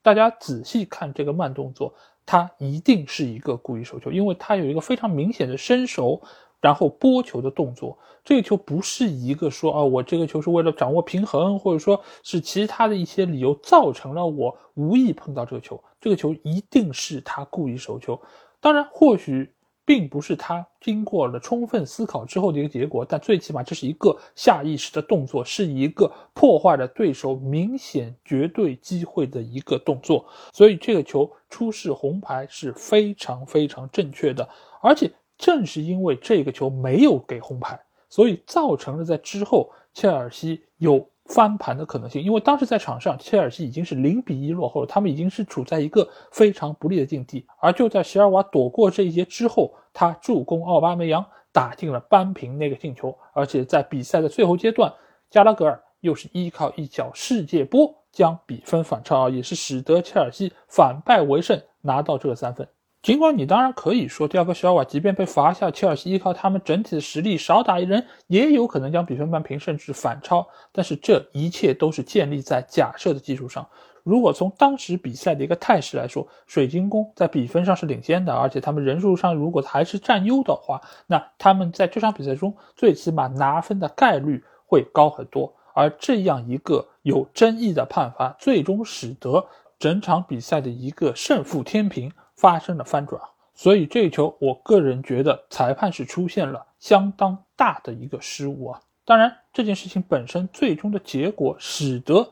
[0.02, 1.94] 大家仔细看这个慢动作，
[2.24, 6.22] 他一定是一个故意手球，因为他有一个非常明显的伸手。
[6.60, 18.20] 然后拨球的动作，这个球不是一个说啊，我这个球是为了掌握平衡，或者说是其他的一些理由造成了我无意碰到这个球，这个球一定是他故意手球。
[18.60, 19.50] 当然，或许
[19.86, 30.26] 并不是他经过了充分思考之后的一个结果，但最起码这是一个下意识的动作，是一个破坏了对手明显绝对机会的一个动作。
[30.52, 34.46] 所以这个球出示红牌是非常非常正确的，
[34.82, 35.10] 而且。
[35.40, 42.22] 正是因为这个球没有给红牌，所以造成了在之后切尔西有翻盘的可能性。
[42.22, 47.46] 因为当时在场上，切尔西已经是零比一落后了，他们已经是处在一个非常不利的境地。
[47.58, 54.92] 而就在席尔瓦躲过这一劫之后，他助攻奥巴梅扬打进了扳平那个进球，而且在比赛的最后阶段，
[55.30, 62.68] 加拉格尔又是依靠一脚世界波将比分反超，也是使得切尔西反败为胜，拿到这个三分。
[63.02, 70.46] 尽管你当然可以说，第二个小瓦即便被罚下，切尔西依靠他们整体的实力少打一人，也有可能将比分扳平，甚至反超。
[70.70, 73.66] 但是这一切都是建立在假设的基础上。
[74.02, 85.54] 如果从当时比赛的一个态势来说，水晶宫在比分上是领先的，而且他们人数上如果还是占优的话，那他们在这场比赛中最起码拿分的概率会高很多。
[85.72, 89.46] 而这样一个有争议的判罚，最终使得
[89.78, 92.12] 整场比赛的一个胜负天平。
[92.40, 93.20] 发生了翻转，
[93.52, 98.80] 所以这一球，我个人觉得裁判是出现了相当大的一个失误啊。
[99.04, 102.26] 当然，这件事情本身最终的结果，使得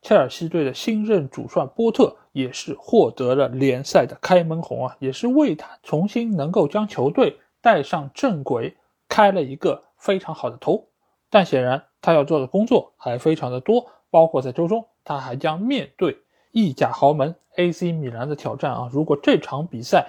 [0.00, 8.74] 切尔西队的新任主帅波特也是获得了联赛的开门红啊，也是为他重新能够将球队带上正轨
[9.10, 10.88] 开了一个非常好的头。
[11.28, 16.16] 但显然，他要做的工作还非常的多，包括在周中，他还将面对。
[16.52, 18.88] 意甲豪门 AC 米兰的挑战啊！
[18.90, 20.08] 如果这场比赛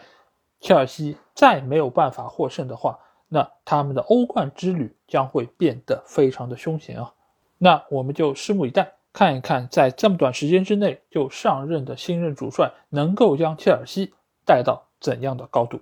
[0.60, 7.14] 切尔西再没有办法获胜的话，那他们的欧冠之旅将会变得非常的凶险啊！
[7.58, 14.14] 那我们就拭目以待，看一看在这么短时间之内就上任的新任主帅能够将切尔西
[14.46, 15.80] 带到怎样的高度。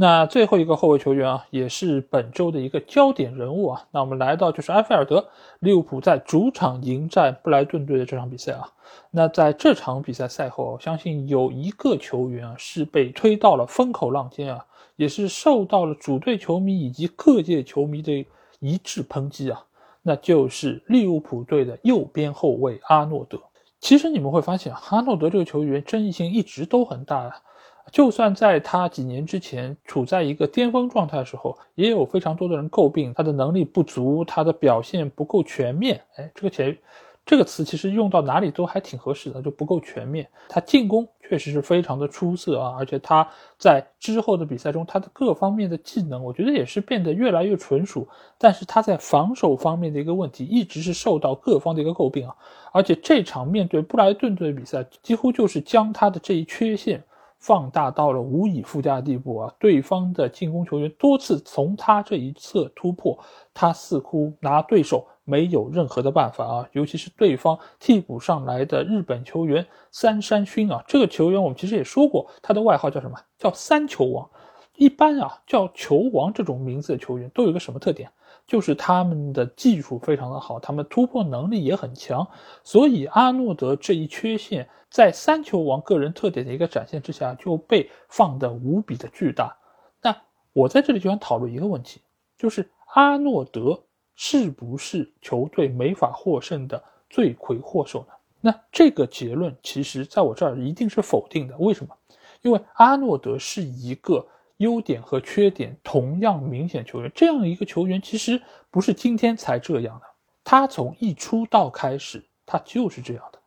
[0.00, 3.84] 那最后一个后卫球员啊，也是本周的一个焦点人物啊。
[3.90, 5.26] 那我们来到就是埃菲尔德，
[5.58, 8.70] 利物浦在主场迎战布莱顿队的这场比赛啊。
[9.10, 18.24] 那在这场比赛赛后，相信有一个球员啊是被推到了风口浪尖啊，也是受到了主队球迷以及各界球迷的
[18.60, 19.64] 一致抨击啊。
[20.02, 23.36] 那就是利物浦队的右边后卫阿诺德。
[23.80, 27.42] 其实你们会发现，阿诺德这个球员争议性一直都很大啊。
[27.90, 36.00] 就算在他几年之前处在一个巅峰状态的时候，也有非常多的人诟病他的能力不足，他的表现不够全面。
[36.16, 36.76] 哎，这个前
[37.24, 40.26] 这个词其实用到哪里都还挺合适的，就不够全面。
[40.48, 43.28] 他进攻确实是非常的出色啊，而且他
[43.58, 48.08] 在之后的比赛中，他的各方面的技能，我觉得也是变得越来越纯熟。
[48.38, 52.34] 但是他在防守方面的一个问题，一直是受到各方的一个诟病啊。
[52.72, 57.02] 而且这场面对布莱顿队的比赛，几乎就是将他的这一缺陷。
[57.38, 59.54] 放大到了无以复加的地步啊！
[59.58, 63.18] 对方的进攻球员多次从他这一侧突破，
[63.54, 66.68] 他似乎拿对手没有任何的办法啊！
[66.72, 73.16] 尤其是对方替补上来的日本球员三山勋啊，这个球员我们其实也说过，他的外号叫什么？
[73.38, 74.28] 叫三球王。
[74.76, 78.10] 一般啊，叫球王这种名字的球员都有个什么特点？
[78.48, 82.26] 就是他们的技术非常的好，他们突破能力也很强，
[82.64, 89.54] 所以阿诺德这一缺陷在三球王个人特点的一个展现之下就被放得无比的巨大。
[90.02, 90.16] 那
[90.54, 92.00] 我在这里就想讨论一个问题，
[92.38, 93.78] 就是阿诺德
[94.16, 98.06] 是不是球队没法获胜的罪魁祸首呢？
[98.40, 101.54] 那这个结论其实在我这儿一定是否定的。
[101.58, 101.94] 为什么？
[102.40, 104.26] 因为阿诺德是一个
[104.58, 108.40] 优点和缺点同样明显球员，这样一个球员其实
[108.70, 110.06] 不是今天才这样的，
[110.44, 113.38] 他从一出道开始他就是这样的。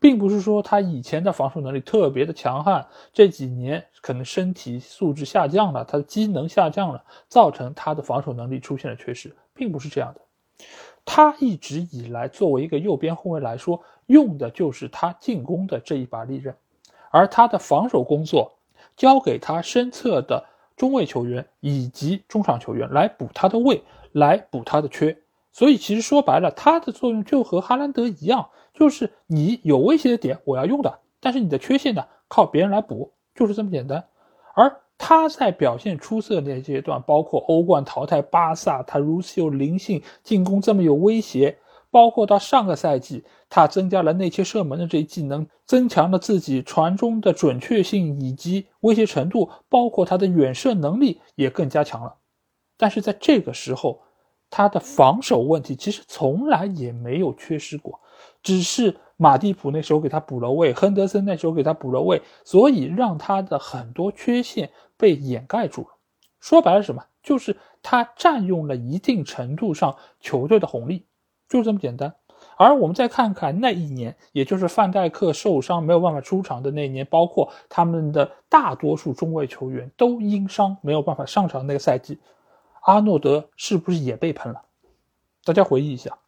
[0.00, 10.20] 并不是说他以前的防守能力特别的强悍，这几年可能身体素质下降了，他的机能下降了，造成他的防守能力出现了缺失，并不是这样的。
[11.06, 16.54] 他一直以来作为一个右边后卫来说，用的就是他进攻的这一把利刃，
[17.10, 18.52] 而他的防守工作
[18.96, 20.44] 交给他身侧的
[20.76, 25.16] 中卫球员以及中场球员来补他的位，来补他的缺。
[25.52, 28.48] 所以其实说白了，他的作用就和哈兰德一样。
[28.72, 34.04] 就是你有威胁的点，我要用的，但是你的缺陷呢，靠别人来补，就是这么简单。
[34.56, 41.56] 而他在表现出色的那阶段，包括欧冠淘汰巴萨，他如此有灵性，进攻这么有威胁，
[41.94, 52.16] 包括到上个赛季，他增加了内切射门的这一技能，增强了自己传中的准确性以及威胁程度，包括他的远射能力也更加强了。
[52.76, 54.02] 但是在这个时候，
[54.50, 58.00] 他的防守问题其实从来也没有缺失过。
[58.42, 65.88] 只是马蒂普那时候给他补了位，亨德森那时候给他补了位，所以让他的很多缺陷被掩盖住了。
[66.40, 67.04] 说白了什么？
[67.22, 71.06] 就是他占用了一定程度上球队的红利，
[71.48, 72.14] 就这么简单。
[72.56, 82.18] 而我们再看看那一年，也就是范戴克受伤没有办法出场的那一年，包括他们的大多数中卫球员都因伤没有办法上场那个赛季，
[82.82, 84.62] 阿诺德是不是也被喷了？
[85.44, 86.18] 大家回忆一下。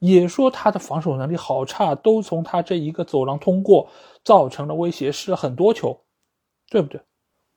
[0.00, 3.88] 也说他的防守能力好差，都从他这一个走廊通过，
[4.22, 6.02] 造成了威胁，失了很多球，
[6.70, 7.00] 对不对？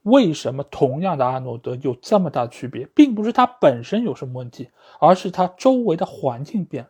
[0.03, 6.89] 为什么同样的阿诺德有这么大的区别，并不是他本身有什么问题，而是他周围的环境变了。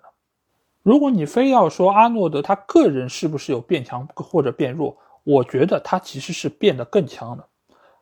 [0.81, 7.45] 如果你非要说阿诺德他个人是不是有变强或者变弱，我觉得他其实是变得更强了。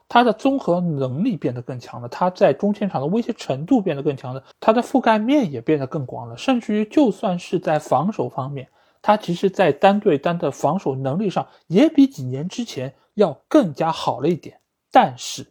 [0.07, 8.67] 他的综合能力变得更强了，他在中前场的威胁程度变得更强了，他的覆盖面也变得更广了，甚至于就算是在防守方面，
[9.01, 14.58] 他其实在单对单的防守能力上也比几年之前要更加好了一点。
[14.91, 15.45] 但是，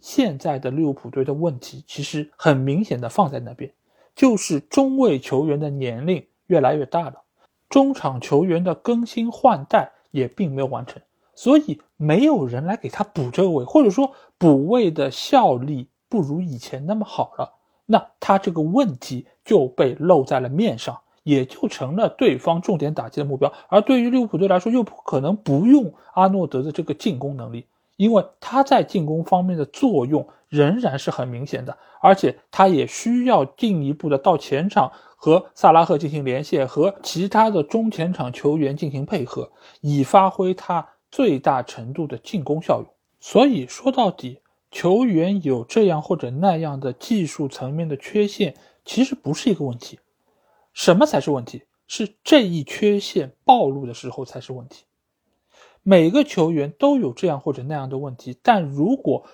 [0.00, 3.72] 现在的利物浦队的问题其实很明显的放在那边，
[4.14, 7.22] 就是中卫球员的年龄越来越大了，
[7.68, 11.00] 中场球员的更新换代也并没有完成。
[11.36, 17.54] 所以没有人来给他补这个位，或者说补位的效力不如以前那么好了，
[17.86, 23.52] 那他这个问题就被露在了面上，也就成了对方重点打击的目标。
[23.68, 27.66] 而对于利物浦队来说，又不可能不用阿诺德的这个进攻能力，
[27.96, 40.88] 因为他在进攻方面的作用仍然是很明显的，而且他也需要进一步的到前场和萨拉赫进行连线，和其他的中前场球员进行配合，以发挥他。
[41.10, 44.40] 最大程度的进攻效用，所以说到底，
[44.72, 50.00] 球员有这样或者那样的技术层面的缺陷，其实不是一个问题。
[50.72, 51.62] 什么才是问题？
[51.86, 54.86] 是这一缺陷暴露的时候才是问题。
[55.86, 59.26] 每个球员都有这样或者那样的问题，但如果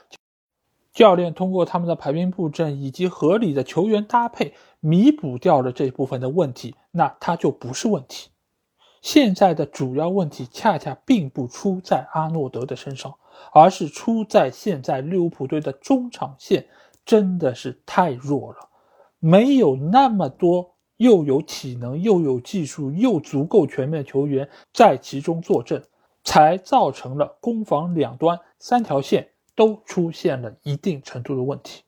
[0.92, 8.30] 教练通过他们的排兵布阵以及合理的球员搭配弥补掉了这部分的问题，那他就不是问题。
[9.00, 13.14] 现在的主要问题恰恰并不出在阿诺德的身上，
[13.52, 16.66] 而是出在现在利物浦队的中场线
[17.06, 18.58] 真的是太弱了，
[19.20, 25.82] 没有那么多又有体能又有技术又足够全面的球员在其中坐镇，
[26.30, 31.82] 才造成了攻防两端三条线都出现了一定程度的问题。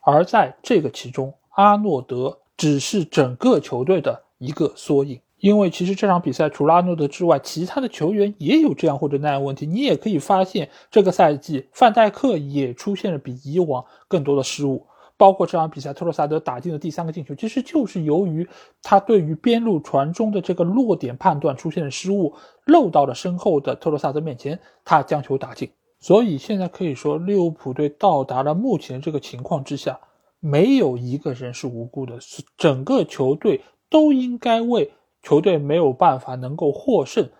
[0.00, 5.20] 而在这个其中，阿诺德只是整个球队的一个缩影。
[5.38, 9.66] 因为其实这场比赛除了阿诺德之外，其他的球员也有这样或者那样问题。
[9.66, 18.48] 你也可以发现，这个赛季范戴克也出现了比以往更多的失误，包括这场比赛特罗萨德打进的第三个进球，其实就是由于
[18.82, 22.34] 他对于边路传中的这个落点判断出现了失误，
[22.66, 25.70] 漏到了身后的特罗萨德面前，他将球打进。
[26.00, 29.98] 所以现在可以说，利物浦队到达了目前这个情况之下，
[30.40, 34.92] 没有一个人是无辜的，是整个球队都应该为。
[35.22, 37.30] 球队没有办法能够获胜，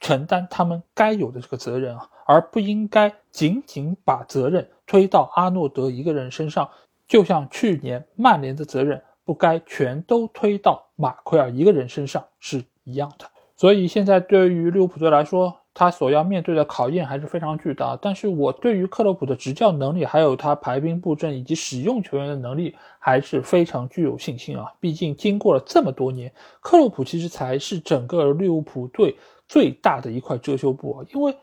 [0.00, 6.68] 承担他们该有的这个责任啊，而不应该仅仅把责任推到阿诺德一个人身上，
[7.10, 13.26] 就像去年曼联的责任不该全都推到马奎尔一个人身上是一样的。
[13.56, 17.98] 所以现在对于利物浦队来说，他所要面对的考验还是非常巨大。
[18.00, 24.72] 但是我对于克洛普的执教能力，还有他排兵布阵以及使用球员的能力，还是非常具有信心啊。
[24.78, 29.16] 毕竟经过了这么多年，克洛普其实才是整个利物浦队
[29.48, 31.04] 最大的一块遮羞布啊。
[31.12, 31.34] 因为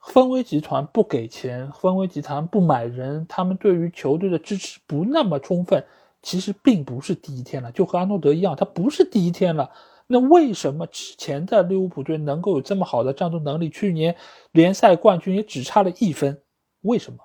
[0.00, 5.84] 分威集团不给钱，分威集团不买人，他们对于球队的支持不那么充分。
[6.20, 9.70] 其实并不是第一天了，就和阿诺德一样，他不是第一天了。
[10.08, 13.70] 那为什么之前的利物浦队能够有这么好的战斗能力？
[13.70, 14.16] 去年
[14.50, 16.42] 联赛冠军也只差了一分，
[16.80, 17.18] 为什么？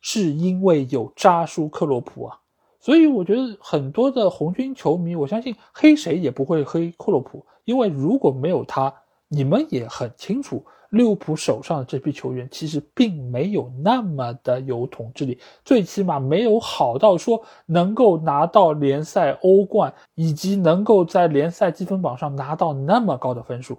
[0.00, 2.38] 是因为有扎叔克洛普啊。
[2.78, 8.92] 所以我觉得很多的红军球迷，我相信黑谁也不会黑克洛普，因为如果没有他，
[9.28, 10.64] 你们也很清楚。
[10.90, 23.78] 利物浦手上的这批球员其实并没有那么的有统治力，最起码没有好到说能够拿到联赛欧冠，以及能够在联赛积分榜上拿到那么高的分数，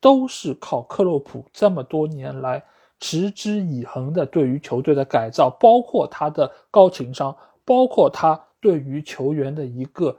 [0.00, 2.62] 都是靠克洛普这么多年来
[3.00, 10.16] 持之以恒的对于球队的改造，包括他的高情商，包括他对于球员的一个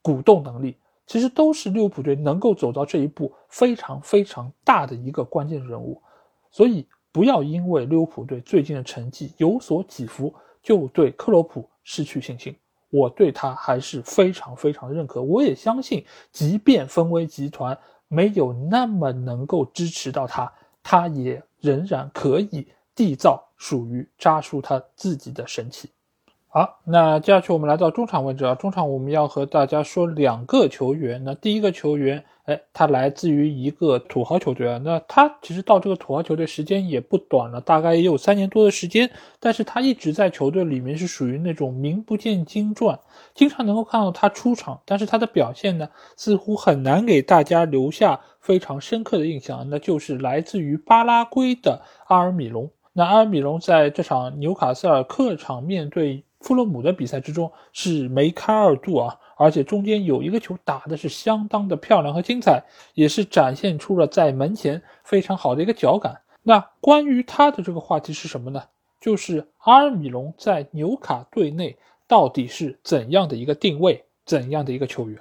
[0.00, 0.76] 鼓动能力。
[1.06, 6.00] 其实都是利物浦队能够走到这一步非常非常大的一个关键人物，
[6.50, 10.32] 所以不要因为利物浦队最近的成绩有所起伏
[10.62, 12.56] 就对克洛普失去信心。
[12.88, 17.76] 我对他还是非常非常认可，我也相信，即便分威集团
[18.06, 25.90] 没有那么能够支持到他，他也仍然可以缔造属于扎叔他自己的神奇。
[26.54, 28.54] 好，那接下去我们来到中场位置啊。
[28.54, 31.24] 中场我们要和大家说两个球员。
[31.24, 34.78] 那第一个球员，哎，他来自于一个土豪球队啊。
[34.84, 39.10] 那他其实到这个土豪球队时间也不短了，大概也有三年多的时间。
[39.40, 43.00] 但是他一直在球队里面是属于那种名不见经传，
[43.34, 45.88] 经常能够看到他出场，但是他的表现呢，
[46.18, 49.66] 似乎很难给大家留下非常深刻的印象。
[49.70, 52.70] 那就是来自于巴拉圭的阿尔米隆。
[52.92, 56.22] 那阿尔米隆在这场纽卡斯尔客场面对。
[56.42, 62.62] 富勒姆的比赛之中是梅开二度啊，而且中间有一个球打的是相当的漂亮和精彩，
[62.94, 66.20] 也是展现出了在门前非常好的一个脚感。
[66.42, 68.64] 那关于他的这个话题是什么呢？
[69.00, 71.76] 就是阿尔米隆在纽卡队内
[72.06, 75.20] 到底是怎样的一个定位，怎样的一个球员？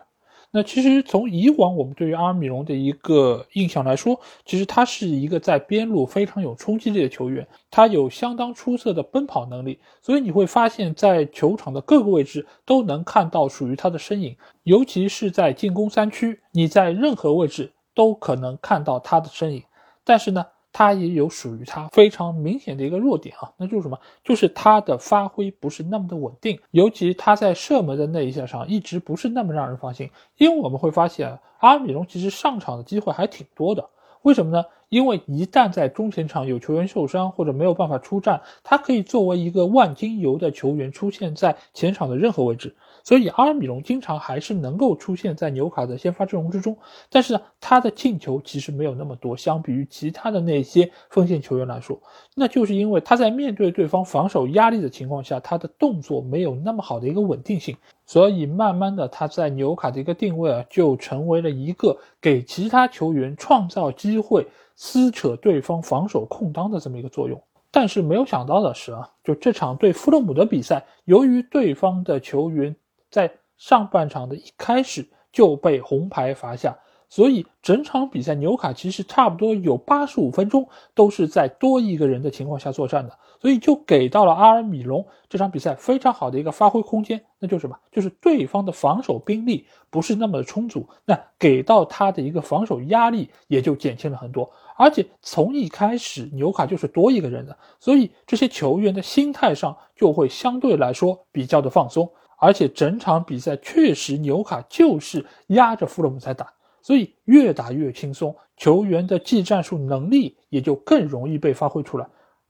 [0.54, 19.64] 那其实从以往我们对于阿米隆的一个印象来说，其实他是一个在边路非常有冲击力的球员，他有相当出色的奔跑能力，所以你会发现在球场的各个位置都能看到属于他的身影，尤其是在进攻三区，你在任何位置都可能看到他的身影。
[20.04, 20.46] 但是呢？
[20.74, 24.00] 他也有属于他非常明显的一个弱点啊，那就是什么？
[24.24, 30.10] 就是他的发挥不是那么的稳定，尤其他在射门的那一下上一直不是那么让人放心。
[30.38, 33.90] 因为我们会发现，阿米隆其实上场的机会还挺多的。
[34.22, 34.66] 为什么呢？
[34.90, 42.76] 因为一旦在中前场有球员受伤或者没有办法出战，他可以作为一个万金油的球员出现在前场的任何位置。
[43.04, 46.78] 所以阿尔米隆经常还是能够出现在纽卡的先发阵容之中，
[47.10, 52.00] 但是呢，他的进球其实没有那么多，相比于其他的那些锋线球员来说，
[52.36, 57.76] 那就是因为他在面对对方防守压力的情况下，他的动作没有那么好的一个稳定性，
[58.06, 64.46] 所以慢慢的他在纽卡的一个定位啊，就成为了一个给其他球员创造机会、
[64.76, 67.42] 撕扯对方防守空当的这么一个作用。
[67.74, 72.76] 但是没有想到的是啊，就这场对富勒姆的比赛，由于对方的球员。
[73.12, 76.76] 在上半场的一开始就被红牌罚下，
[77.10, 87.22] 所以整场比赛纽卡其实差不多有八十五分钟都是在多一个人的情况下作战的，所以就给到了阿尔米隆这场比赛非常好的一个发挥空间。
[87.38, 87.78] 那就是什么？
[87.92, 94.50] 就是对方的防守兵力不是那么的充足，那给到他的一个防守压力也就减轻了很多。
[94.78, 102.10] 而且从一开始纽卡就是多一个人的，所以这些球员的心态上就会相对来说比较的放松。
[102.42, 112.08] 而且整场比赛确实纽卡就是压着富勒姆在打，所以越打越轻松，球员的技战术能力也就更容易被发挥出来，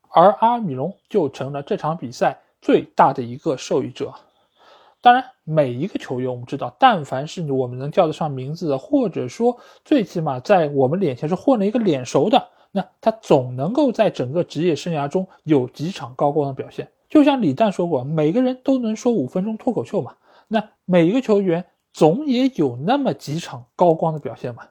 [0.08, 4.14] 而阿米隆就成了这场比赛最大的一个受益者。
[5.02, 16.88] 当然，每一个球员我们知道，但凡是我们能叫得上名字的，或者说最起码在我们脸前是混了一个脸熟的，那他总能够在整个职业生涯中有几场高光的表现。
[17.12, 20.16] 就像李诞说过，每个人都能说五分钟脱口秀嘛。
[20.48, 24.64] 那每一个球员总也有那么几场高光的表现嘛。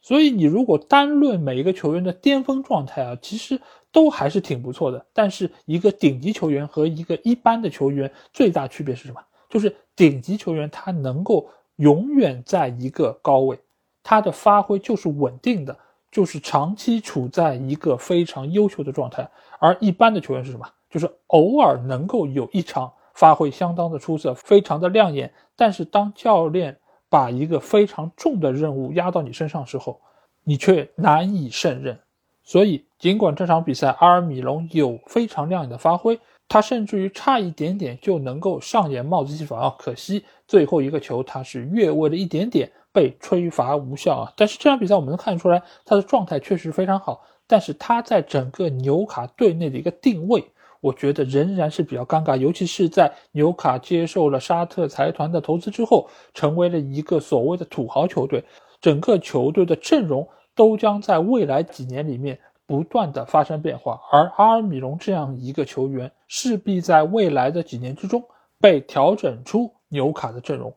[0.00, 3.60] 所以你如果单论每一个球员的巅峰状态啊，其实
[3.92, 5.04] 都还是挺不错的。
[5.12, 9.20] 但是一个顶级球员和一个一般的球员最大区别是什么？
[9.50, 11.46] 就是顶级球员他能够
[11.76, 13.58] 永远在一个高位，
[14.02, 15.76] 他的发挥就是稳定的。
[16.12, 20.66] 就是长期处在一个非常优秀的状态，而一般的球员是什么？
[20.96, 25.30] 就是偶尔能够有一场发挥相当的出色，非常的亮眼。
[25.54, 26.74] 但是当教练
[27.10, 30.00] 把一个非常重的任务压到你身上时候，
[30.42, 31.98] 你却难以胜任。
[32.42, 36.18] 所以，尽管这场比赛阿尔米隆有非常亮眼的发挥，
[36.48, 39.74] 他甚至于差一点点就能够上演帽子戏法啊！
[39.78, 44.32] 可惜最后一个球他是越位了一点点，被吹罚无效啊！
[44.34, 58.44] 但是这场比赛我们能看出来，他的状态确实非常好，但是他在整个纽卡队内的一个定位，我觉得仍然是比较尴尬，尤其是在纽卡接受了沙特财团的投资之后，成为了一个所谓的土豪球队，
[58.80, 60.28] 整个球队的阵容。
[60.56, 68.24] 都将在未来几年里面不断的发生变化，而阿尔米隆这样一个球员势必在未来的几年之中
[68.58, 70.74] 被调整出纽卡的阵容。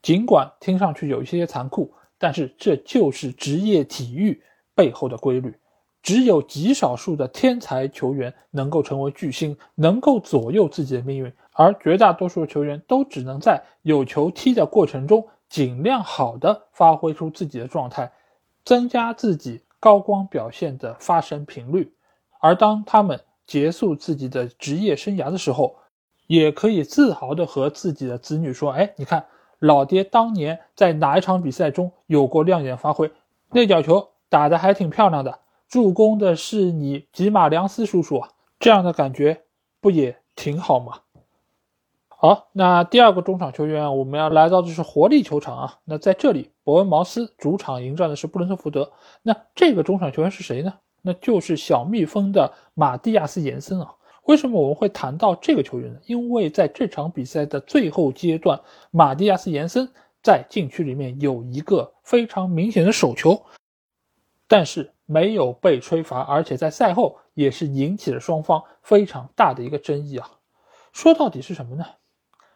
[0.00, 4.40] 尽管听上去有一些些残酷，但是这就是职业体育
[4.76, 5.52] 背后的规律。
[6.06, 18.12] 只有极少数的天才球员能够成为巨星，能够左右自己的命运，而绝大多数球员都只能在有球踢的过程中尽量好的发挥出自己的状态。
[18.64, 21.92] 增加自己高光表现的发生频率，
[22.38, 25.74] 而当他们结束自己的职业生涯的时候，
[26.28, 29.24] 也可以自豪的和自己的子女说：“哎，你看，
[29.58, 33.10] 老爹当年在哪一场比赛中有过亮眼发挥？
[33.50, 38.24] 那脚球打得还挺漂亮的，助攻的是你吉马良斯叔叔，
[38.58, 39.42] 这样的感觉
[39.80, 41.00] 不也挺好吗？”
[42.18, 45.78] 好，那第二个中场球员，我们要来到的是活力球场啊。
[45.84, 48.90] 那在这里，伯恩茅斯主场迎战的是布伦特福德。
[49.22, 50.72] 那这个中场球员是谁呢？
[51.02, 53.94] 那就是小蜜蜂的马蒂亚斯·延森啊。
[54.24, 56.00] 为什么我们会谈到这个球员呢？
[56.06, 58.58] 因为在这场比赛的最后阶段，
[58.90, 59.86] 马蒂亚斯·延森
[60.22, 63.42] 在禁区里面有一个非常明显的手球，
[64.48, 70.30] 但是没有被吹罚，而且在赛后也是引起了双方非常大的一个争议啊。
[70.92, 71.84] 说到底是什么呢？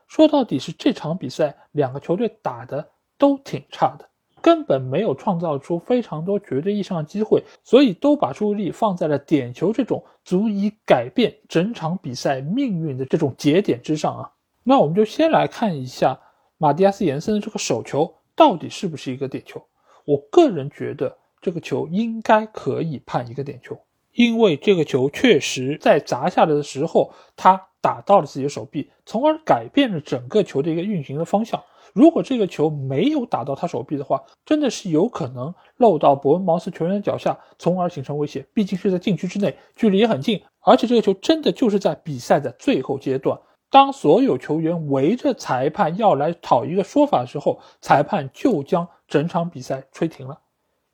[0.09, 4.09] 说到底是这场比赛两个球队打的都挺差的，
[4.43, 14.33] 根本没有创造出非常多绝对意义上的机会，所以都把注意力放在了点球这种足以改变整场比赛命运的这种节点之上啊。
[14.65, 16.19] 那我们就先来看一下
[16.59, 19.63] 马蒂亚斯·延森的这个手球到底是不是一个点球。
[20.05, 23.78] 我个人觉得这个球应该可以判一个点球，
[24.12, 27.66] 因为这个球确实在砸下来的时候，他。
[27.82, 31.59] 打到了自己的手臂，从而改变了整个球的一个运行的方向。
[31.95, 38.47] 如果这个球没有打到他手臂的话，真的是有可能漏到伯恩茅斯球员的脚下，从而形成威胁。
[38.53, 50.38] 毕竟是在禁区之内，距离也很近，而且这个球真的就是在比赛的最后阶段，当所有球员围着裁判要来讨一个说法的时候，裁判就将整场比赛吹停了，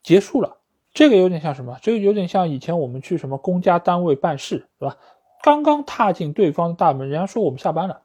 [0.07, 0.59] 结束了。
[0.95, 1.77] 这个有点像什么？
[1.83, 4.97] 这个有点像以前我们去什么公家单位办事，对吧？
[5.43, 8.03] 刚刚踏进对方的大门，人家说我们下班了，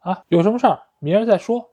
[0.00, 1.70] 啊，有什么事儿明儿再说。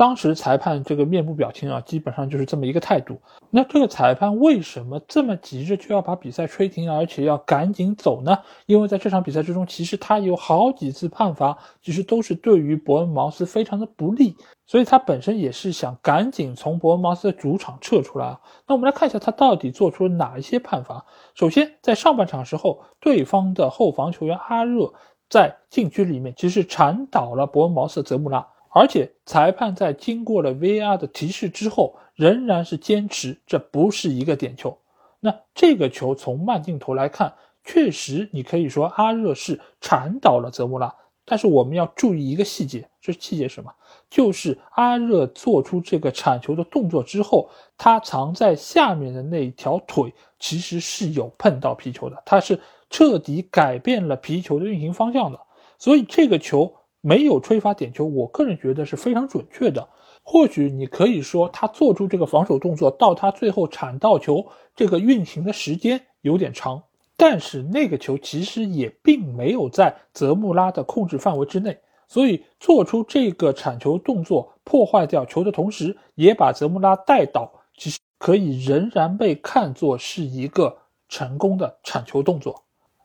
[0.00, 3.20] 当时裁判这个面部表情啊，基本上就是这么一个态度。
[3.50, 8.38] 那这个裁判为什么这么急着就要把比赛吹停，而且要赶紧走呢？
[8.64, 14.34] 因为在这场比赛之中，其实他有好几次判罚，其实都是对于伯恩茅斯非常的不利，
[14.66, 18.40] 所以他本身也是想赶紧从伯恩茅斯的主场撤出来啊。
[18.66, 21.04] 那我们来看一下他到底做出了哪一些判罚。
[21.34, 24.94] 首先，在上半场时候，对方的后防球员阿热
[25.28, 28.46] 在禁区里面其实铲倒了伯恩茅斯的泽穆拉。
[28.72, 34.78] 而且裁判在经过了 VR 的提示之后，仍然是坚持这不是一个点球。
[35.18, 40.94] 那这个球从慢镜头来看，确实你可以说阿热是铲倒了泽穆拉。
[41.24, 43.72] 但是我们要注意一个细节，这细节什么？
[44.08, 55.40] 就是阿热做出这个铲球的动作之后，他藏在下面的那条腿其实是有碰到皮球的，他是彻底改变了皮球的运行方向的。
[55.76, 56.76] 所以这个球。
[57.00, 59.88] 没有吹罚点球，我个人觉得是非常准确的。
[60.22, 64.46] 或许你可以说他做出这个防守动作到他最后铲到球
[64.76, 66.82] 这个运行的时间有点长，
[67.16, 80.76] 但是那个球其实也并没有在泽穆拉的控制范围之内，所以做出这个铲球动作破坏掉球的同时，也把泽穆拉带倒，其实可以仍然被看作是一个
[81.08, 82.62] 成功的铲球动作。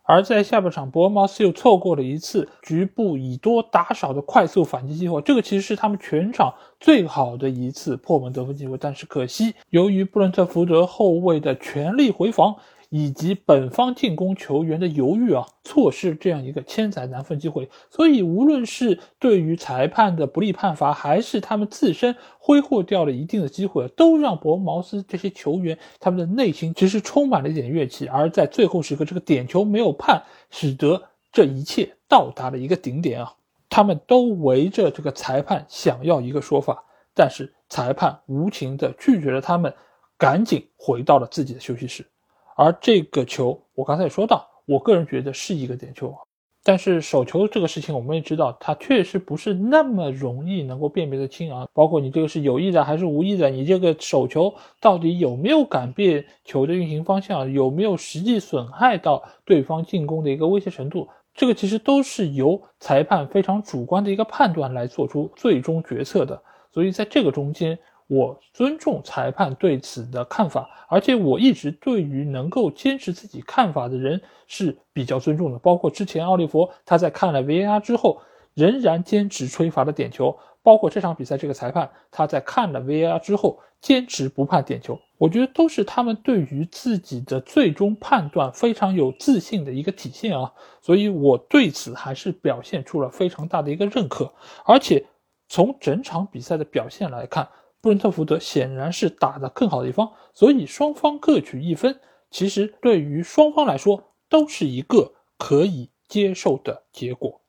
[0.08, 8.78] 而在下半场，伯恩茅斯又错过了一次局部以多打少的快速反击机会，这个其实是他们全场最好的一次破门得分机会。
[8.78, 12.56] 但是可惜，由于布伦特福德后卫的全力回防，
[12.90, 17.70] 以及本方进攻球员的犹豫啊，错失这样一个千载难逢机会。
[17.90, 28.08] 所以，无论是对于裁判的不利判罚，还是他们自身挥霍掉了一定的机会，都让伯恩茅斯这些球员他们的内心其实充满了一点怨气。
[28.08, 33.34] 而在最后时刻，这个点球没有判，使得这一切到达了一个顶点啊！
[33.70, 36.84] 他们都围着这个裁判想要一个说法，
[37.14, 39.74] 但是裁判无情地拒绝了他们。
[40.18, 42.08] 赶紧回到了自己的休息室，
[42.56, 46.16] 而这个球，我刚才也说到，我个人觉得是一个点球，
[46.64, 51.68] 但是手球这个事情，我们也知道，它确实不是那么容易能够辨别的清啊。
[51.74, 66.42] 包括你这个是有意的还是无意的，你这个手球到底有没有改变球的运行方向，有没有实际损害到对方进攻的一个威胁程度，这个其实都是由裁判非常主观的一个判断来做出最终决策的。
[66.72, 67.78] 所以在这个中间。
[68.08, 75.58] 我尊重裁判对此的看法，而且我一直对于能够坚持自己看法的人是比较尊重的。
[75.58, 78.22] 包括之前奥利弗他在看了 VAR 之后，
[78.54, 85.00] 仍然坚持吹罚的点球；包括这场比赛这个裁判他在看了 VAR 之后，坚持不判点球。
[85.18, 90.54] 我觉得都是他们对于自己的最终判断非常有自信的一个体现啊！
[90.82, 94.32] 所以我对此还是表现出了非常大的一个认可。
[94.66, 95.06] 而且
[95.48, 97.48] 从整场比赛的表现来看，
[97.86, 102.00] 布伦特福德显然是打得更好的一方，所以双方各取一分，
[102.32, 107.40] 其实对于双方来说都是一个可以接受的结果。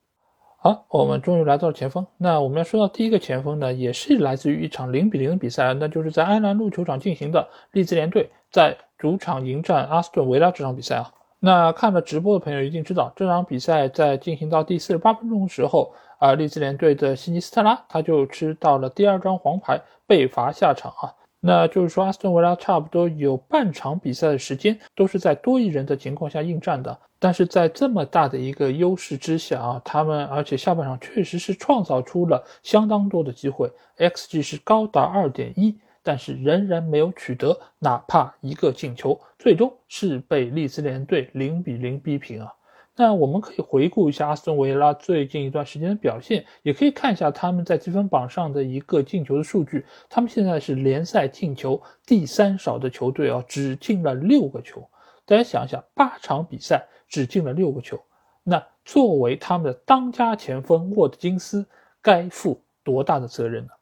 [0.59, 2.07] 好，我们终于来到了前锋。
[2.19, 11.15] 那我们要说到第一个前锋呢，也是来自于一场零比零的比赛，那就是在埃兰路球场进行的利兹联队在主场迎战阿斯顿维拉这场比赛啊。
[11.39, 19.81] 那看了直播的朋友一定知道，这场比赛在进行到第四十八分钟的时候，啊，利兹联队的西尼斯特拉他就吃到了第二张黄牌。
[20.09, 42.55] 被罚下场啊，那就是说阿斯顿维拉差不多有半场比赛的时间都是在多一人的情况下应战的，但是在这么大的一个优势之下啊，他们而且下半场确实是创造出了相当多的机会，xg 是高达二点一，但是仍然没有取得哪怕一个进球，最终是被利兹联队零比零逼平啊。
[42.99, 49.85] 那我们可以回顾一下阿斯顿维拉最近一段时间的表现，也可以看一下他们在积分榜上的一个进球的数据。
[50.09, 54.89] 他们现在是联赛进球第三少的球队啊，只进了六个球。
[55.27, 58.01] 大家想一想，八场比赛只进了六个球，
[58.43, 61.67] 那作为他们的当家前锋沃特金斯
[62.01, 63.73] 该负多大的责任呢？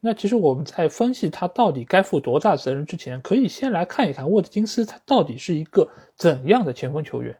[0.00, 7.36] 那其实我们在分析他到底该负多大责任之前，可以先来看一看沃特金斯他到底是一个怎样的前锋球员。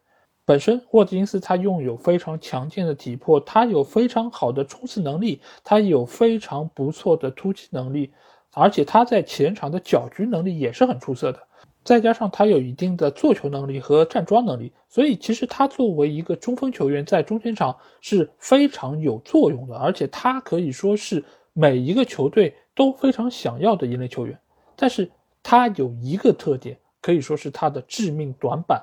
[0.47, 8.13] 本身沃特金斯他拥有非常强健的体魄，他有非常好的冲刺能力，他有非常不错的突击能力，
[8.53, 11.39] 而且他在前场的搅局能力也是很出色的。
[11.83, 21.25] 再加上他有一定的做球能力和站桩能力，所以其实他作为一个中锋球员在中前场是非常有作用的，而且他可以说是
[21.55, 24.39] 每一个球队都非常想要的一类球员。
[24.77, 25.11] 但是
[25.43, 28.83] 他有一个特点，可以说是他的致命短板。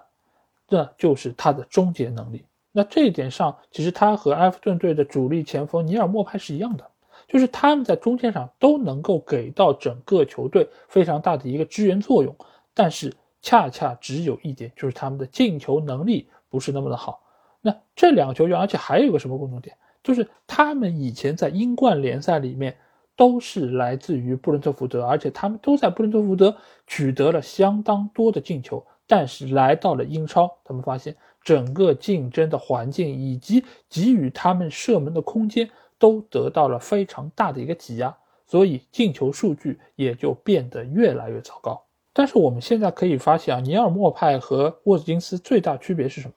[0.71, 2.45] 这就是他的终结能力。
[2.71, 6.89] 那这一点上，其实他和埃弗顿队的主力前锋尼尔莫派是一样的，
[7.27, 12.33] 就是他们在中间上都能够给到整个球队非常大的一个支援作用。
[12.73, 17.21] 但是恰恰只有一点，就是他们的进球能力不是那么的好。
[17.59, 22.77] 那这两个球员，而且还有个什么共同点，就是他们以前在英冠联赛里面
[23.17, 26.55] 都是来自于布伦特福德，而且他们都在布伦特福德
[26.87, 28.85] 取得了相当多的进球。
[29.11, 38.15] 但是来到了英超，他们发现整个竞争的环境以及给予他们射门的空间都得到了非常大的一个挤压，
[38.47, 41.83] 所以进球数据也就变得越来越糟糕。
[42.13, 46.35] 但是我们现在可以发现啊，尼尔莫派和沃特金斯最大区别是什么？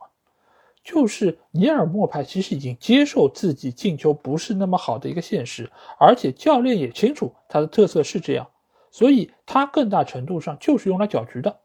[0.82, 8.44] 就是尼尔莫派其实已经接受自己进球不是那么好的一个现实，而且教练也清楚他的特色是这样，
[8.90, 11.60] 所以他更大程度上就是用来搅局的。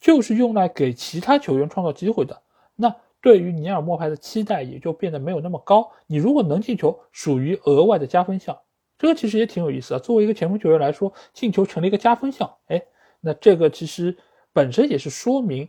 [0.00, 2.42] 就是用来给其他球员创造机会的。
[2.74, 5.90] 那对于尼尔莫派的期待也就变得没有那么高。
[6.06, 8.56] 你如果能进球，属于额外的加分项。
[8.98, 10.00] 这个其实也挺有意思的。
[10.00, 12.50] 作为一个前锋球员来说，进球成了一个加分项。
[12.68, 12.82] 哎，
[13.20, 14.16] 那这个其实
[14.52, 15.68] 本身也是说明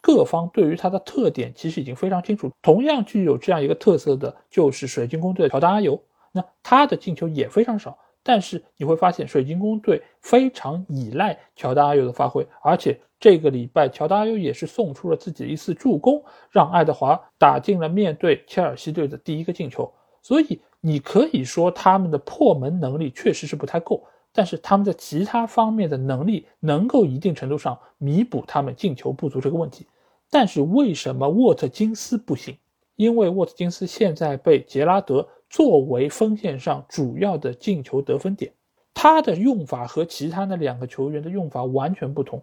[0.00, 2.50] 各方对于他的特点其实已经非常清楚。
[2.62, 6.00] 同样具有这样一个特色的就是水晶宫队的乔达阿尤，
[6.32, 7.98] 那他的进球也非常少。
[8.22, 19.90] 但是你会发现，水晶宫队非常依赖乔达阿尤的发挥，而且这个礼拜乔达阿尤也是送出了自己的一次助攻，让爱德华打进了面对切尔西队的第一个进球。
[20.20, 29.86] 所以你可以说他们的破门能力确实是不太够，但是他们在其他方面的能力能够一定程度上弥补他们进球不足这个问题。
[30.28, 32.56] 但是为什么沃特金斯不行？
[32.96, 38.52] 因为沃特金斯现在被杰拉德作为锋线上主要的进球得分点，
[38.92, 42.42] 他的用法和其他那两个球员的用法完全不同。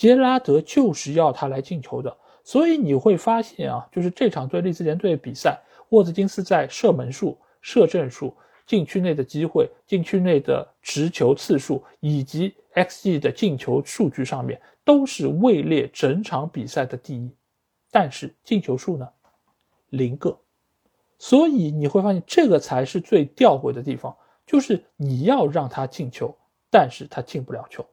[0.00, 8.34] 杰拉德就是要他来进球的，所以你会发现啊，就是这场对利兹联队比赛，沃兹金斯在射门数、射正数、
[8.66, 14.58] 禁区内的机会、禁区内的持球次数以及 xG 的进球数据上面。
[14.82, 17.30] 都是位列整场比赛的第一，
[17.90, 19.06] 但是进球数呢，
[19.90, 20.36] 零个，
[21.18, 26.34] 所以你会发现这个才是最吊诡的地方，就是你要让他进球，
[26.70, 27.86] 但是他进不了球，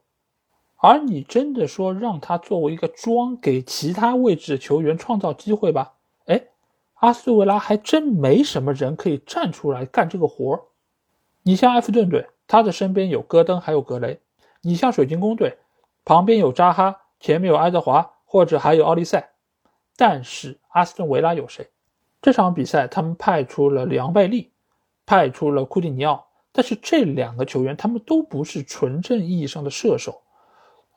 [0.80, 5.94] 而你真的说让他作为一个桩给其他位置的球员创造机会吧？
[6.26, 6.44] 哎，
[6.94, 10.62] 阿斯顿维拉还真没什么人可以站出来干这个活儿。
[11.42, 14.18] 你像埃弗顿队，他的身边有戈登还有格雷；
[14.62, 15.58] 你像水晶宫队。
[16.04, 19.28] 旁边有扎哈，前面有爱德华，或者还有奥利塞，
[19.94, 21.68] 但是阿斯顿维拉有谁？
[22.22, 24.50] 这场比赛他们派出了梁贝利，
[25.04, 30.22] 派出了库蒂尼奥，但是这两个球员他们都不是纯正意义上的射手，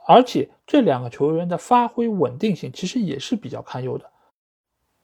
[0.05, 4.09] 而且这两个球员的发挥稳定性其实也是比较堪忧的。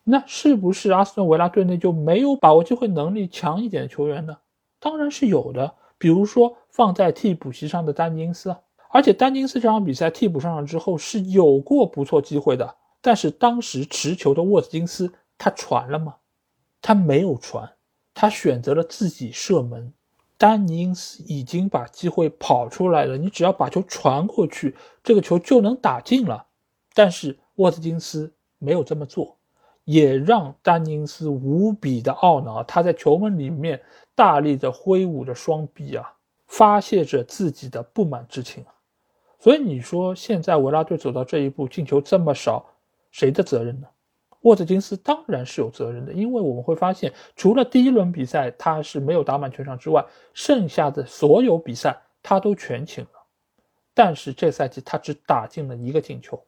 [0.03, 4.37] 那是不是阿斯顿维拉队内就没有把握机会能力强一点的球员呢？
[4.79, 8.59] 当然是有的，比如说放在替补席上的丹尼斯啊。
[8.89, 16.15] 而且丹金斯这场比赛替补上场之后是有过不错机会的，但是当时持球的沃特金斯他传了吗？
[16.81, 17.69] 他没有传，
[18.13, 19.93] 他选择了自己射门。
[20.38, 26.45] 丹尼斯已经把机会跑出来了，你只要把球传过去，这个球就能打进了。
[26.93, 29.38] 但是沃特金斯没有这么做，
[29.83, 32.63] 也让丹尼斯无比的懊恼。
[32.63, 33.81] 他在球门里面
[34.13, 36.13] 大力的挥舞着双臂啊，
[36.45, 38.73] 发泄着自己的不满之情啊。
[39.39, 42.65] 所以你说现在维拉队走到这一步，进球这么少，
[43.11, 43.88] 谁的责任呢？
[44.41, 53.09] 沃特金斯当然是有责任的，因为我们会发现，除了第一轮比赛他是没有打满全场之外，剩下的所有比赛他都全请了。
[53.93, 56.41] 但是这赛季他只打进了一个进球。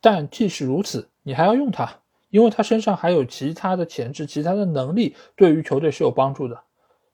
[0.00, 1.92] 但即使如此，你还要用他，
[2.30, 6.60] 因为他身上还有其他的潜质、其他的能力，对于球队是有帮助的。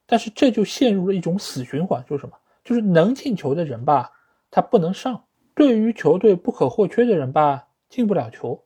[0.05, 2.37] 但是这就陷入了一种死循环，就是什么？
[2.63, 4.11] 就是能进球的人吧。
[4.51, 5.23] 他不能上，
[5.55, 8.63] 对于球队不可或缺的人吧，进不了球，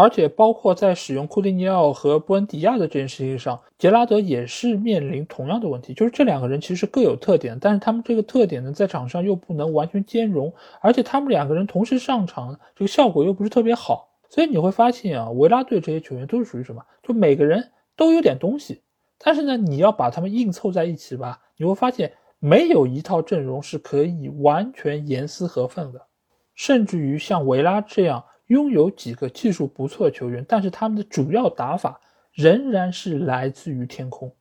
[0.00, 16.82] 而且包括在使用库蒂尼奥和布恩迪亚的这件事情上，杰拉德也是面临同样的问题，就是这两个人其实各有特点，但是他们这个特点呢，在场上又不能完全兼容，而且他们两个人同时上场，这个效果又不是特别好，所以你会发现啊，维拉队这些球员都是属于什么？
[17.02, 18.80] 就每个人都有点东西，
[19.18, 22.12] 但是呢，你要把他们硬凑在一起吧，你会发现。
[22.42, 26.06] 没有一套阵容是可以完全严丝合缝的，
[26.54, 32.00] 甚至于像维拉这样拥有几个技术不错的球员，但是他们的主要打法
[32.32, 34.34] 仍然是来自于天空。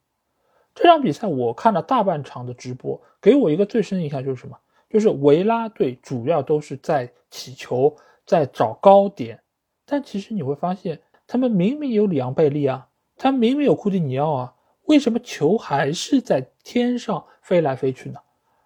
[0.73, 4.57] 这场比赛我看了大半场的直播，给我一个最深的印象就是什么？
[4.89, 7.95] 就是维拉队主要都是在起球，
[8.25, 9.39] 在找高点，
[9.85, 14.55] 但其实你会发现，他们明明有里昂贝利啊，他明明有库蒂尼奥啊。
[14.85, 18.19] 为什么球还是在天上飞来飞去呢？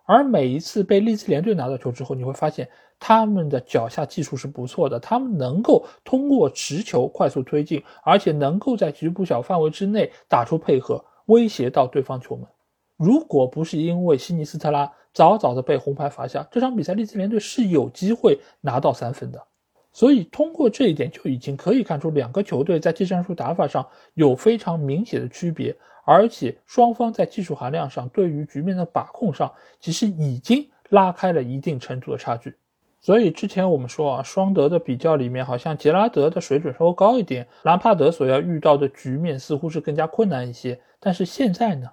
[0.06, 2.70] 而每一次被利兹联队拿到球之后，你会发现
[3.06, 12.48] 他们的脚下技术是不错的，他们能够通过持球快速推进，而且能够在局部小范围之内打出配合，威胁到对方球门。
[12.96, 19.48] 如果不是因为西尼斯特拉早早的被红牌罚下，这场比赛利兹联队是有机会拿到三分的。
[19.92, 25.76] 所以通过这一点就已经可以看出，两个球队在技战术打法上有非常明显的区别。
[26.06, 29.52] 而且双方在技术含量上，对于局面的把控上，
[29.82, 32.56] 其实已经拉开了一定程度的差距。
[33.04, 40.80] 所以之前我们说啊，双德的比较里面，好像杰拉德的水准稍微高一点，兰帕德所要遇到的局面似乎是更加困难一些。
[41.02, 41.90] 但是现在呢，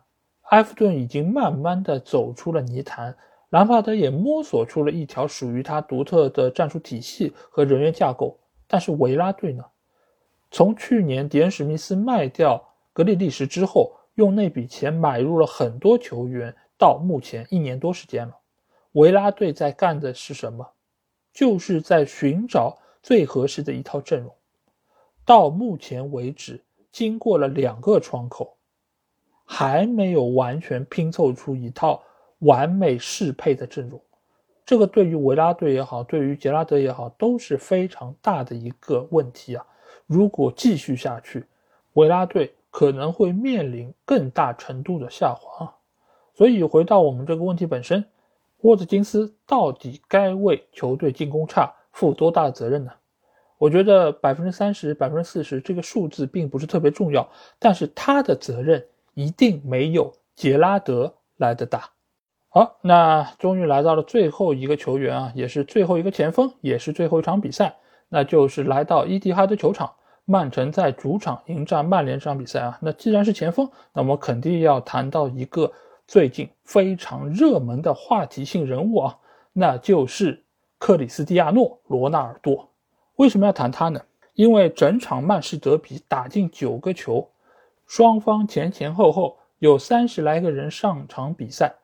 [0.50, 3.12] 埃弗顿已经慢慢的走出了泥潭，
[3.48, 8.38] 兰帕德也摸索出了一条属于他独特的战术体系和人员架构。
[8.68, 9.64] 但是维拉队呢，
[10.52, 18.36] 从去年迪恩史密斯卖掉格里利什之后，用那笔钱买入了很多球员，到目前一年多时间了，
[18.92, 20.64] 维拉队在干的是什么？
[21.32, 24.34] 就是在寻找最合适的一套阵容。
[25.24, 28.56] 到目前为止，经过了两个窗口，
[29.44, 32.02] 还没有完全拼凑出一套
[32.38, 34.00] 完美适配的阵容。
[34.64, 39.66] 这个对于维拉队也好，对于杰拉德也好，都是非常大的一个问题啊！
[40.06, 41.44] 如果继续下去，
[41.94, 42.54] 维拉队。
[42.72, 45.74] 可能会面临更大程度的下滑，
[46.34, 48.04] 所以回到我们这个问题本身，
[48.62, 52.92] 沃特金斯到底该为球队进攻差负多大的责任呢？
[53.56, 61.90] 我觉得百分之三十、百分之四十这个数字并不是特别重要，但是他的责任一定没有杰拉德来的大。
[62.48, 67.76] 好，那终于来到了最后一个球员啊，也是最后一个前锋，也是最后一场比赛，
[68.08, 69.90] 那就是来到伊蒂哈德球场，
[70.24, 72.78] 曼城在主场迎战曼联这场比赛啊。
[72.82, 75.72] 那既然是前锋，那我们肯定要谈到一个。
[76.10, 79.18] 最近非常热门的话题性人物啊，
[79.52, 80.42] 那就是
[80.76, 82.68] 克里斯蒂亚诺·罗纳尔多。
[83.14, 84.02] 为什么要谈他呢？
[84.34, 87.30] 因为整场曼市德比打进九个球，
[87.86, 91.76] 双方前前后后有三十来个人上场比赛，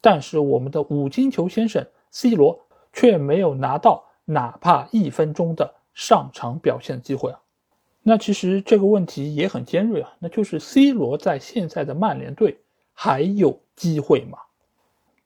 [0.00, 2.58] 但是我们的五金球先生 C 罗
[2.94, 7.38] 却没有拿到哪怕一分钟的上场表现机会啊。
[8.02, 12.56] 那其实这个问题也很尖锐啊，那就是 C 罗在现在的曼联队。
[12.92, 14.38] 还有机会吗？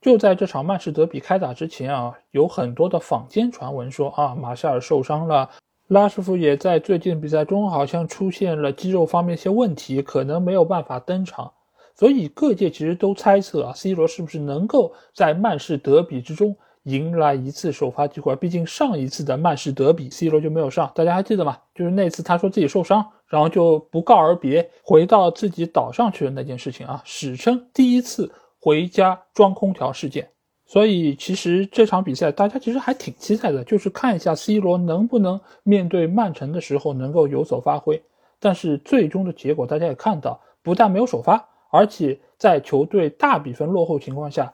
[0.01, 5.51] 就在这场曼市德比开打之前啊，有很多的坊间传闻说啊，马夏尔受伤了，
[5.89, 11.53] 拉什福也在最近比赛中好像出现了肌肉方面一些问题，可能没有办法登场。
[11.97, 18.37] 所以各界其实都猜测啊，C 罗是不是能够在曼市德比之中迎来一次首发机会？
[18.37, 21.59] 毕竟上一次的曼市德比，C 罗就没有上，大家还记得吗？
[21.75, 23.05] 就是那次他说自己受伤。
[23.29, 30.29] 然后就不告而别，回到自己岛上去的那件事情啊，史称第一次回家装空调事件。
[30.69, 38.03] 所以其实这场比赛大家其实还挺期待的，就是看一下 C 罗能不能面对曼城的时候能够有所发挥。
[38.41, 44.53] 但是最终的结果大家也看到，不但没有首发，而且在球队大比分落后情况下，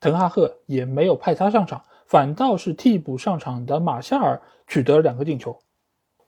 [0.00, 5.58] 滕哈赫也没有派他上场，反倒是替补上场的马夏尔取得了两个进球。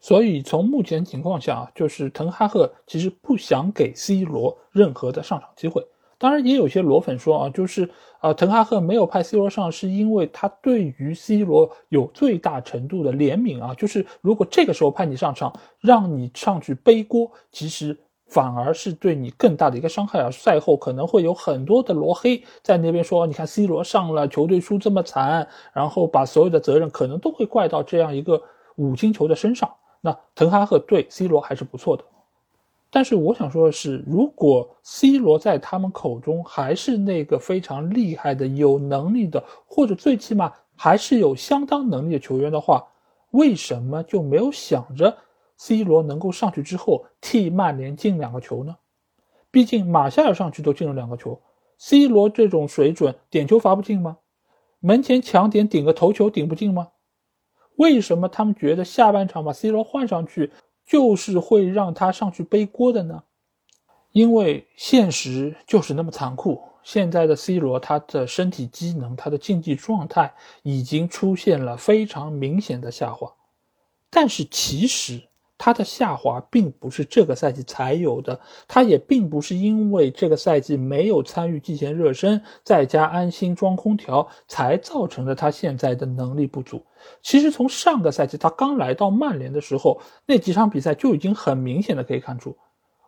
[0.01, 5.85] 所以从目前情况下啊，就是滕哈赫其实不想给 C 罗任何的上场机会。
[6.19, 7.91] 当然，也有些罗粉说啊，就是
[8.21, 13.75] 啊，滕哈赫没有派 C 罗上，是因为他对于 C 罗有最大程度的怜悯啊。
[13.75, 20.31] 就是如果这个时候派你上场，让你上去背锅，其实反而是对你更大的一个伤害啊。
[20.31, 28.41] 赛后可能会有很多的罗黑在那边说，你看 C 罗上了，球队输这么惨，然后把所有的责任可能都会怪到这样一个
[28.77, 29.71] 五金球的身上。
[30.07, 32.05] 那滕哈赫对 C 罗还是不错的，
[32.91, 42.87] 但是我想说的是，如果 C 罗在他们口中还是那个非常厉害的、有能力的，或者最起码还是有相当能力的球员的话，
[43.33, 45.19] 为什么就没有想着
[45.57, 48.77] C 罗能够上去之后替曼联进两个球呢？
[49.51, 51.41] 毕竟马夏尔上去都进了两个球
[51.79, 54.19] ，C 罗这种水准点球罚不进吗？
[54.79, 56.91] 门前抢点顶个头球顶不进吗？
[57.77, 60.53] 为什么他们觉得下半场把 C 罗换上去
[60.87, 63.23] 就是会让他上去背锅的呢？
[64.13, 66.63] 因为现实就是那么残酷。
[66.83, 73.33] 现在的 C 罗，他的身体机能、他的竞技状态已经出现了非常明显的下滑。
[74.11, 75.23] 但是其实。
[75.59, 78.39] 他的下滑并不是这个赛季才有的，
[78.69, 86.85] 他也并不是因为这个赛季没有参与季前热身，在家安心装空调才造成的他现在的能力不足。
[87.23, 92.57] 其实从上个赛季他刚来到曼联的时候，那几场比赛就已经很明显的可以看出。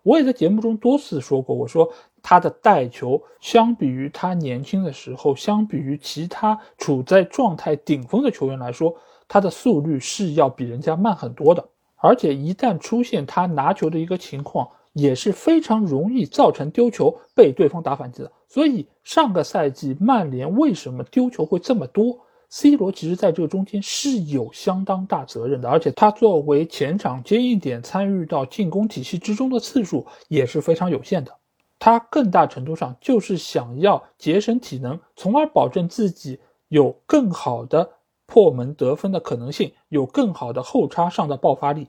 [0.03, 1.93] 我也在节目中多次说过，我说
[2.23, 8.95] 他的带球相比于他年轻的时候，相比于其他处在状态顶峰的球员来说，
[9.27, 11.69] 他的速率是要比人家慢很多的。
[11.99, 18.33] 而且一旦出现他拿球的一个情况，也是非常容易造成丢球被对方打反击的。
[18.49, 22.19] 所以上个赛季曼联为什么丢球会这么多
[22.51, 31.35] ？C 罗其实在这个中间是有相当大责任的，而且他作为前场接应点参与到进攻体系之中的次数也是非常有限的。
[31.79, 37.91] 他更大程度上就是想要节省体能，从而保证自己有更好的。
[38.29, 41.89] 破门得分的可能性有更好的后插上的爆发力，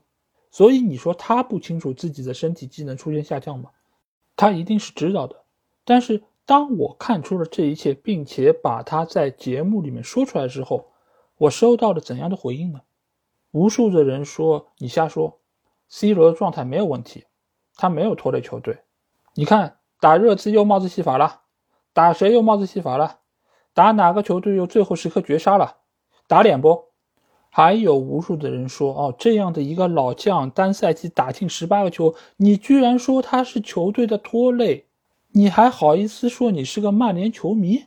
[0.50, 3.72] 所以你说他不清楚自己的身体机能出现下降吗？
[4.38, 5.36] 他一定是知道的。
[5.84, 10.88] 但是当我看出了这一切，并且把他在节目里面说出来之后，
[11.38, 12.82] 我收到了怎样的回应呢？
[13.52, 15.40] 无数的人说你瞎说
[15.90, 17.26] ，C 罗的状态没有问题，
[17.76, 18.80] 他没有拖累球队。
[19.34, 21.42] 你看打热刺又帽子戏法了，
[21.92, 23.20] 打谁又帽子戏法了？
[23.74, 25.79] 打哪个球队又最后时刻绝杀了？
[26.30, 26.84] 打脸不？
[27.50, 34.86] 还有无数的人说哦，这样的一个老将，单赛季打进十八个球，你居然说他是球队的拖累，
[35.32, 37.86] 你还好意思说你是个曼联球迷？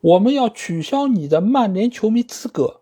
[0.00, 2.80] 我们要取消你的曼联球迷资格。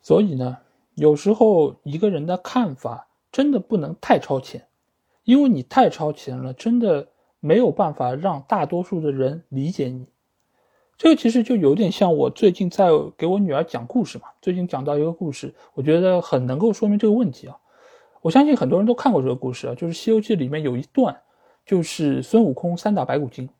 [0.00, 0.60] 所以呢，
[0.94, 4.66] 有时候一个人的看法真的不能太超前，
[5.24, 7.08] 因为你太超前了，真的
[7.38, 10.06] 没有办法让大多数的人理解你。
[11.04, 12.88] 这个其实就有点像我最近在
[13.18, 14.24] 给我女儿讲故事嘛。
[14.40, 17.58] 最近讲到一个故事，我觉得很能够说明这个问题啊。
[18.22, 21.14] 我相信很多人都看过这个故事啊，就是《西游记》里面有一段，
[21.66, 23.50] 就是孙悟空三打白骨精。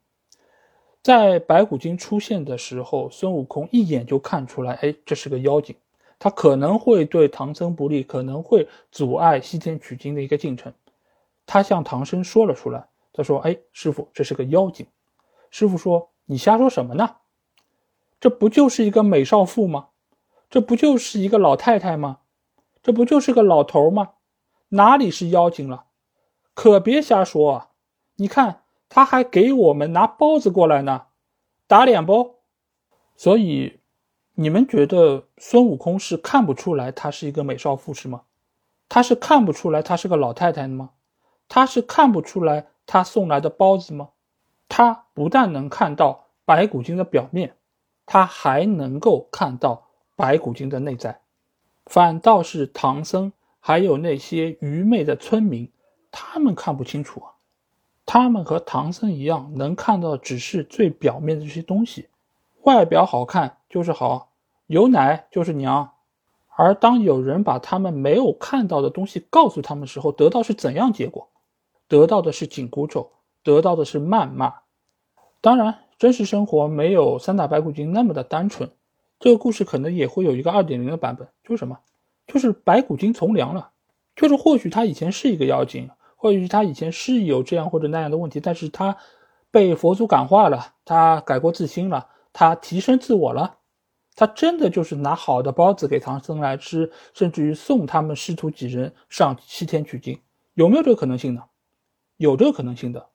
[1.03, 5.77] 在白骨精出现的时候，孙悟空一眼就看出来，哎，这是个妖精，
[6.19, 10.73] 他可能会对唐僧不利，可能会阻碍西天取经的一个进程。
[11.45, 14.87] 他向唐僧说了出来，他说：“哎，师傅，这是个妖精。”
[15.53, 17.17] 师傅说：“你瞎说什么呢？
[18.25, 19.89] 这不就是一个美少妇吗？
[20.49, 22.21] 这不就是一个老太太吗？
[22.83, 24.13] 这不就是个老头吗？
[24.71, 25.85] 哪里是妖精了？
[26.55, 27.71] 可别瞎说啊！
[28.17, 31.09] 你看。”他还给我们拿包子过来呢，
[31.67, 32.37] 打脸不？
[33.15, 33.81] 所以，
[34.37, 38.23] 你们觉得孙悟空是看不出来他是一个美少妇是吗？
[38.89, 40.93] 他是看不出来他是个老太太的吗？
[41.47, 44.09] 他是看不出来他送来的包子吗？
[44.69, 47.57] 他不但能看到白骨精的表面，
[48.07, 49.87] 他还能够看到
[50.17, 51.21] 白骨精的内在，
[51.87, 55.71] 反倒是唐僧还有那些愚昧的村民，
[56.11, 57.33] 他们看不清楚啊。
[58.07, 62.09] 他们和唐僧一样，能看到只是最表面的这些东西，
[62.63, 64.33] 外表好看就是好，
[64.67, 65.93] 有奶就是娘。
[66.57, 71.29] 而当有人把他们没有看到的东西告诉他们时候，得到是怎样结果？
[71.89, 73.11] 得到的是紧箍咒，
[73.43, 74.55] 得到的是谩骂。
[75.41, 78.71] 当然，真实生活没有三打白骨精那么的单纯，
[79.19, 81.79] 这个故事可能也会有一个二点零的版本，就是什么？
[82.27, 83.71] 就是白骨精从良了，
[84.15, 85.89] 就是或许他以前是一个妖精。
[86.15, 88.99] 或许他以前是有这样或者那样的问题，但是他
[89.51, 93.57] 被佛祖感化了，他改过自新了，他提升自我了，
[94.15, 100.21] 他真的就是拿好的包子给唐僧来吃，甚至于送他们师徒几人上西天取经，
[100.53, 101.45] 有没有这个可能性呢？
[102.19, 103.07] 有这个可能性的，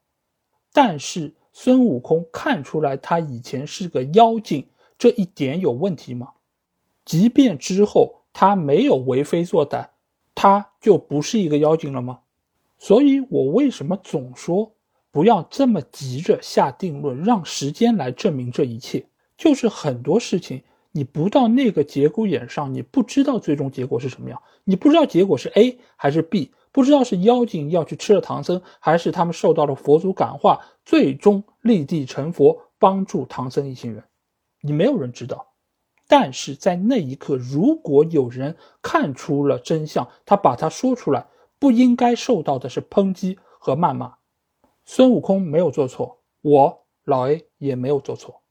[0.73, 6.33] 但是孙悟空看出来他以前是个妖精，这一点有问题吗？
[7.05, 9.87] 即便之后他没有为非作歹，
[10.35, 12.19] 他就不是一个妖精了吗？
[12.77, 14.71] 所以，我为什么总说
[15.11, 19.05] 不要这么急着下定论，让时间来证明这一切？
[19.37, 34.03] 就是很多事情，你不到那个节骨眼上，你不知道最终结果是什么样，你不知道结果是 A 还是 B，不知道是妖精要去吃了唐僧，还是他们受到了佛祖感化，最终立地成佛，帮助唐僧一行人，
[34.61, 35.47] 你没有人知道。
[36.07, 41.25] 但是在那一刻，如果有人看出了真相，他把它说出来。
[41.61, 44.13] 不应该受到的是抨击和谩骂，
[44.85, 48.41] 孙悟空没有做错，我老 A 也没有做错。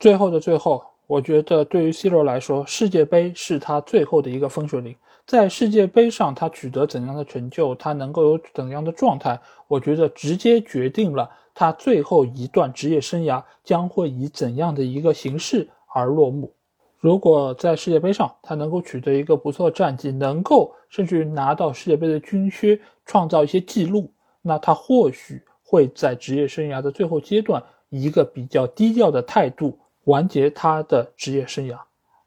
[0.00, 4.96] 最后的最后，我觉得对于 C 罗来说，世界杯是他最后的一个分水岭。
[5.28, 16.50] 在世界杯上，他取得怎样的成就，他能够有怎样的状态，我觉得直接决定了他最后一段职业生涯将会以怎样的一个形式而落幕。
[16.98, 24.10] 如果在世界杯上他能够取得一个不错的战绩，能够甚至于拿到世界杯的军靴，创造一些记录，
[24.40, 31.78] 那他或许会在职业生涯的最后阶段以一个比较低调的态度完结他的职业生涯。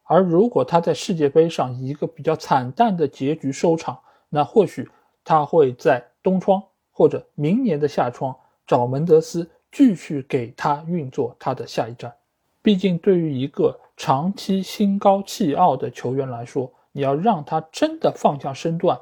[0.04, 3.98] 而如果他在世界杯上以一个比较惨淡的结局收场，
[4.28, 4.88] 那或许
[5.24, 8.36] 他会在冬窗或者明年的夏窗
[8.66, 12.14] 找门德斯继续给他运作他的下一站。
[12.62, 13.78] 毕竟对于一个。
[13.94, 18.98] 长期心高气傲的球员来说，你要让他真的放下身段，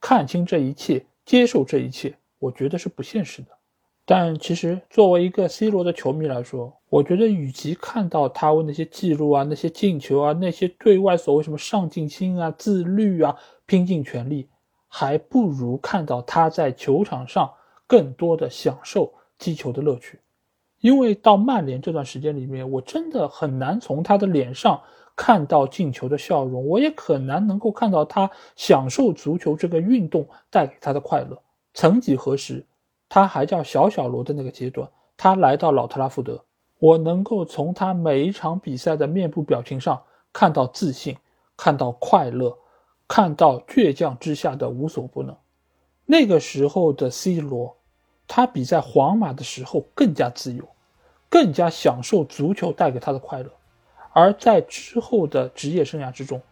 [0.00, 3.57] 看清这一切，接受这一切，我觉得是不现实的。
[4.10, 13.36] 但其实作为一个 C 罗的球迷来说，我觉得与其看到他为那些记录啊、那些进球啊、那些对外所谓什么上进心啊、自律啊
[13.66, 14.48] 拼尽全力，
[14.88, 17.52] 还不如看到他在球场上
[17.86, 20.18] 更多的享受踢球的乐趣。
[20.80, 24.80] 因为到曼联这段时间里面，我真的很难从他的脸上
[25.14, 31.38] 看到进球的笑容，我也很难能够看到他享受足球这个运动带给他的快乐。
[31.74, 32.64] 曾几何时，
[33.08, 36.44] 他还叫小小罗的那个阶段，他来到老特拉福德，
[36.78, 40.02] 我能够从他每一场比赛的面部表情上
[40.32, 41.16] 看到自信，
[41.56, 42.56] 看到快乐，
[43.06, 45.36] 看到倔强之下的无所不能。
[46.06, 47.74] 那个时候的 C 罗。
[48.30, 50.62] 他比在皇马的时候更加自由，
[51.30, 53.50] 更加享受足球带给他的快乐，
[54.12, 56.42] 而在之后的职业生涯之中，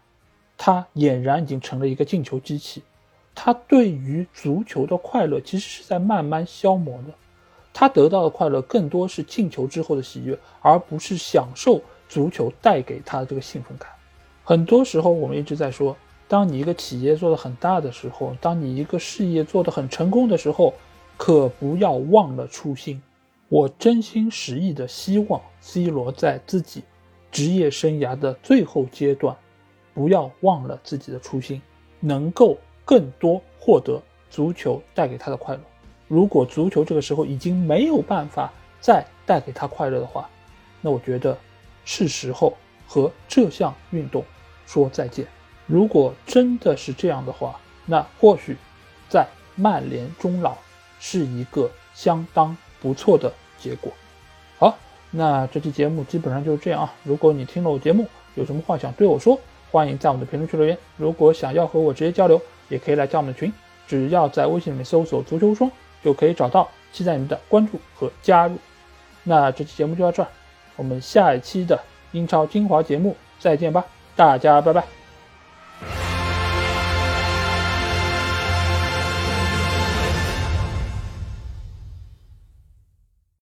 [0.57, 2.83] 他俨然已经成了一个进球机器。
[3.37, 7.15] 他对于足球的快乐其实是在慢慢消磨的，
[7.73, 13.89] 他得到的快乐更多是进球之后的喜悦，而不是享受足球带给他的这个兴奋感。
[14.43, 15.97] 很多时候，我们一直在说，
[16.27, 20.75] 当你一个企业做得很大的时候，当你一个事业做得很成功的时候。
[21.19, 23.01] 可不要忘了初心。
[23.49, 26.83] 我真心实意的希望 C 罗在自己
[27.33, 29.35] 职业生涯的最后阶段，
[29.95, 31.63] 不要忘了自己的初心，
[32.01, 34.01] 能够更多获得
[34.31, 35.61] 足球带给他的快乐。
[36.09, 38.51] 如果足球这个时候已经没有办法
[38.81, 40.27] 再带给他快乐的话，
[40.81, 41.37] 那我觉得
[41.85, 42.57] 是时候
[42.87, 44.25] 和这项运动
[44.65, 45.27] 说再见。
[45.67, 48.57] 如果真的是这样的话，那或许
[49.11, 50.57] 在曼联终老
[50.99, 52.57] 是一个相当。
[52.79, 53.91] 不错的结果。
[54.59, 54.77] 好，
[55.11, 56.95] 那这期节目基本上就是这样啊。
[57.03, 59.41] 如果你听了我节目，有什么话想对我说，
[59.73, 60.77] 欢迎在我们的评论区留言。
[60.97, 63.53] 如果想要和我直接交流，也可以来加我们的群，
[63.87, 65.71] 只要在微信里面搜索“足球无双”
[66.03, 66.69] 就可以找到。
[66.93, 68.57] 期待你们的关注和加入。
[69.23, 70.29] 那这期节目就到这儿，
[70.77, 71.79] 我们下一期的
[72.13, 73.85] 英超精华节目再见吧，
[74.15, 74.96] 大家拜拜。